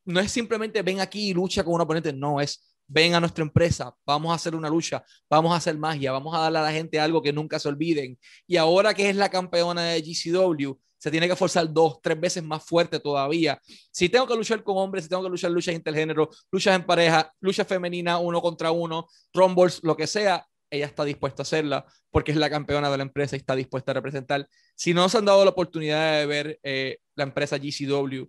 no 0.06 0.20
es 0.22 0.32
simplemente 0.32 0.82
ven 0.84 1.02
aquí 1.02 1.32
y 1.32 1.34
lucha 1.34 1.64
con 1.64 1.74
un 1.74 1.82
oponente, 1.82 2.14
no, 2.14 2.40
es 2.40 2.77
ven 2.88 3.14
a 3.16 3.20
nuestra 3.20 3.44
empresa, 3.44 3.94
vamos 4.06 4.32
a 4.32 4.36
hacer 4.36 4.56
una 4.56 4.70
lucha, 4.70 5.04
vamos 5.30 5.52
a 5.54 5.58
hacer 5.58 5.78
magia, 5.78 6.12
vamos 6.12 6.34
a 6.36 6.40
darle 6.40 6.60
a 6.60 6.64
la 6.64 6.72
gente 6.72 7.00
algo 7.00 7.22
que 7.22 7.34
nunca 7.34 7.60
se 7.60 7.68
olviden. 7.68 8.18
Y 8.46 8.58
ahora 8.58 8.94
que 8.94 9.10
es 9.10 9.16
la 9.16 9.30
campeona 9.30 9.84
de 9.84 10.02
GCW, 10.02 10.74
se 10.98 11.12
tiene 11.12 11.28
que 11.28 11.36
forzar 11.36 11.72
dos, 11.72 12.02
tres 12.02 12.20
veces 12.20 12.44
más 12.44 12.64
fuerte 12.64 13.00
todavía. 13.00 13.60
Si 13.92 14.10
tengo 14.10 14.26
que 14.26 14.36
luchar 14.36 14.64
con 14.64 14.78
hombres, 14.78 15.04
si 15.04 15.10
tengo 15.10 15.24
que 15.24 15.30
luchar 15.30 15.52
luchas 15.52 15.76
intergénero, 15.76 16.30
luchas 16.52 16.76
en 16.76 16.86
pareja, 16.86 17.32
lucha 17.40 17.66
femenina, 17.66 18.18
uno 18.18 18.42
contra 18.42 18.72
uno, 18.72 19.08
rumbles, 19.34 19.80
lo 19.84 19.96
que 19.96 20.08
sea, 20.08 20.46
ella 20.70 20.86
está 20.86 21.06
dispuesta 21.06 21.42
a 21.42 21.44
hacerla 21.44 21.86
porque 22.12 22.32
es 22.32 22.38
la 22.38 22.50
campeona 22.50 22.90
de 22.90 22.98
la 22.98 23.04
empresa 23.04 23.36
y 23.36 23.40
está 23.40 23.56
dispuesta 23.56 23.92
a 23.92 23.96
representar. 23.96 24.48
Si 24.76 24.94
no 24.94 25.08
se 25.08 25.18
han 25.18 25.26
dado 25.26 25.44
la 25.44 25.52
oportunidad 25.52 26.20
de 26.20 26.26
ver 26.26 26.60
eh, 26.64 26.98
la 27.16 27.24
empresa 27.24 27.58
GCW, 27.58 28.26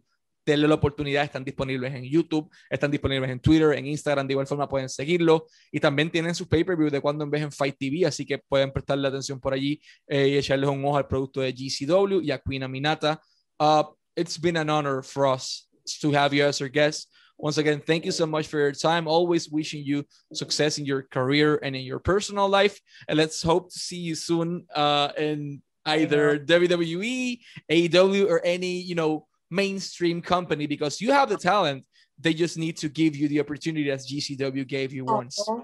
denle 0.53 0.67
la 0.67 0.75
oportunidad, 0.75 1.25
están 1.25 1.45
disponibles 1.45 1.95
en 1.95 2.05
YouTube, 2.05 2.51
están 2.71 2.91
disponibles 2.91 3.31
en 3.31 3.41
Twitter, 3.41 3.73
en 3.73 3.87
Instagram, 3.87 4.27
de 4.27 4.33
igual 4.33 4.47
forma 4.47 4.69
pueden 4.69 4.89
seguirlo 4.89 5.47
y 5.71 5.79
también 5.79 6.11
tienen 6.11 6.35
sus 6.35 6.49
pay-per-view 6.49 6.91
de 6.91 7.01
cuando 7.01 7.25
en 7.25 7.31
vez 7.31 7.43
en 7.43 7.53
Fight 7.53 7.77
TV, 7.79 8.07
así 8.07 8.25
que 8.25 8.39
pueden 8.39 8.73
prestarle 8.73 9.07
atención 9.09 9.39
por 9.39 9.53
allí 9.53 9.81
eh, 10.07 10.29
y 10.29 10.37
echarles 10.37 10.71
un 10.71 10.85
ojo 10.85 10.97
al 10.97 11.07
producto 11.07 11.41
de 11.41 11.53
GCW 11.53 12.21
y 12.23 12.31
a 12.31 12.39
Queen 12.39 12.63
Aminata. 12.63 13.21
Uh, 13.61 13.85
it's 14.17 14.39
been 14.41 14.57
an 14.57 14.71
honor 14.71 15.03
for 15.03 15.27
us 15.27 15.69
to 16.01 16.13
have 16.13 16.35
you 16.35 16.45
as 16.45 16.61
our 16.61 16.71
guest. 16.71 17.13
Once 17.37 17.59
again, 17.59 17.81
thank 17.81 18.05
you 18.05 18.11
so 18.11 18.27
much 18.27 18.49
for 18.49 18.59
your 18.59 18.73
time. 18.73 19.07
Always 19.07 19.49
wishing 19.49 19.85
you 19.85 20.05
success 20.33 20.79
in 20.79 20.85
your 20.85 21.03
career 21.03 21.61
and 21.63 21.77
in 21.77 21.83
your 21.83 22.01
personal 22.01 22.49
life. 22.49 22.81
And 23.07 23.17
let's 23.17 23.43
hope 23.43 23.71
to 23.71 23.79
see 23.79 23.99
you 23.99 24.17
soon 24.17 24.67
uh, 24.75 25.11
in 25.17 25.63
either 25.87 26.39
WWE, 26.39 27.39
AEW, 27.71 28.29
or 28.29 28.45
any 28.45 28.81
you 28.81 28.97
know 28.97 29.28
mainstream 29.51 30.21
company 30.23 30.67
because 30.67 31.01
you 31.01 31.13
have 31.13 31.29
the 31.29 31.37
talent. 31.37 31.85
They 32.19 32.35
just 32.35 32.59
need 32.59 32.77
to 32.79 32.89
give 32.89 33.15
you 33.15 33.29
the 33.29 33.41
opportunity 33.41 33.91
as 33.91 34.11
GCW 34.11 34.67
gave 34.67 34.93
you 34.93 35.05
once. 35.05 35.39
Uh-huh. 35.41 35.63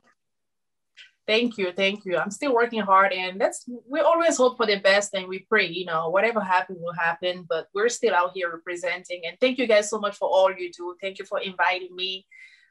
Thank 1.26 1.56
you, 1.56 1.72
thank 1.72 2.04
you. 2.04 2.18
I'm 2.18 2.30
still 2.30 2.54
working 2.54 2.80
hard, 2.80 3.12
and 3.12 3.40
that's 3.40 3.64
we 3.88 4.00
always 4.00 4.36
hope 4.36 4.58
for 4.58 4.66
the 4.66 4.78
best, 4.78 5.14
and 5.14 5.26
we 5.26 5.38
pray. 5.48 5.66
You 5.66 5.86
know, 5.86 6.10
whatever 6.10 6.40
happens 6.40 6.78
will 6.82 6.92
happen, 6.92 7.46
but 7.48 7.68
we're 7.74 7.88
still 7.88 8.14
out 8.14 8.32
here 8.34 8.52
representing. 8.52 9.22
And 9.26 9.38
thank 9.40 9.58
you 9.58 9.66
guys 9.66 9.88
so 9.88 9.98
much 9.98 10.16
for 10.16 10.28
all 10.28 10.52
you 10.52 10.70
do. 10.70 10.94
Thank 11.00 11.18
you 11.18 11.24
for 11.24 11.40
inviting 11.40 11.96
me. 11.96 12.26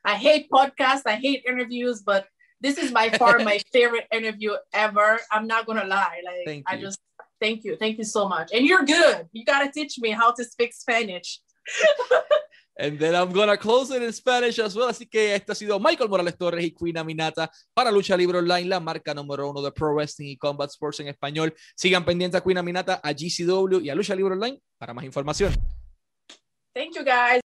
I 0.05 0.15
hate 0.15 0.51
podcasts, 0.51 1.01
I 1.07 1.15
hate 1.15 1.43
interviews, 1.47 2.03
but 2.05 2.27
this 2.61 2.77
is 2.77 2.91
by 2.91 3.09
far 3.09 3.39
my 3.51 3.59
favorite 3.71 4.07
interview 4.11 4.53
ever. 4.71 5.19
I'm 5.31 5.47
not 5.47 5.65
gonna 5.65 5.85
lie. 5.85 6.21
Like 6.23 6.63
I 6.67 6.77
just 6.77 6.99
thank 7.43 7.63
you, 7.65 7.75
thank 7.77 7.97
you 7.97 8.05
so 8.05 8.27
much. 8.27 8.47
And 8.53 8.65
you're 8.65 8.85
good. 8.85 9.27
You 9.33 9.43
gotta 9.43 9.69
teach 9.71 9.99
me 9.99 10.11
how 10.11 10.31
to 10.31 10.43
speak 10.43 10.73
Spanish. 10.73 11.41
And 12.75 12.97
then 12.97 13.13
I'm 13.13 13.31
gonna 13.31 13.55
close 13.55 13.91
it 13.91 14.01
in 14.01 14.11
Spanish 14.11 14.57
as 14.57 14.75
well. 14.75 14.89
Así 14.89 15.05
que 15.05 15.35
este 15.35 15.51
ha 15.51 15.55
sido 15.55 15.79
Michael 15.79 16.09
Morales 16.09 16.35
Torres 16.35 16.65
y 16.65 16.71
Queen 16.71 16.97
Aminata 16.97 17.51
para 17.71 17.91
Lucha 17.91 18.17
Libre 18.17 18.39
Online, 18.39 18.67
la 18.67 18.79
marca 18.79 19.13
número 19.13 19.47
uno 19.47 19.61
de 19.61 19.71
Pro 19.71 19.93
Wrestling 19.93 20.29
y 20.29 20.37
Combat 20.37 20.71
Sports 20.71 21.01
en 21.01 21.07
español. 21.07 21.53
Sigan 21.75 22.03
pendientes 22.03 22.41
a 22.41 22.43
Queen 22.43 22.57
Aminata, 22.57 22.99
a 23.03 23.11
GCW 23.11 23.79
y 23.83 23.89
a 23.91 23.95
Lucha 23.95 24.15
Libre 24.15 24.33
Online 24.33 24.59
para 24.79 24.93
más 24.93 25.05
información. 25.05 25.53
Thank 26.73 26.95
you 26.95 27.03
guys. 27.03 27.42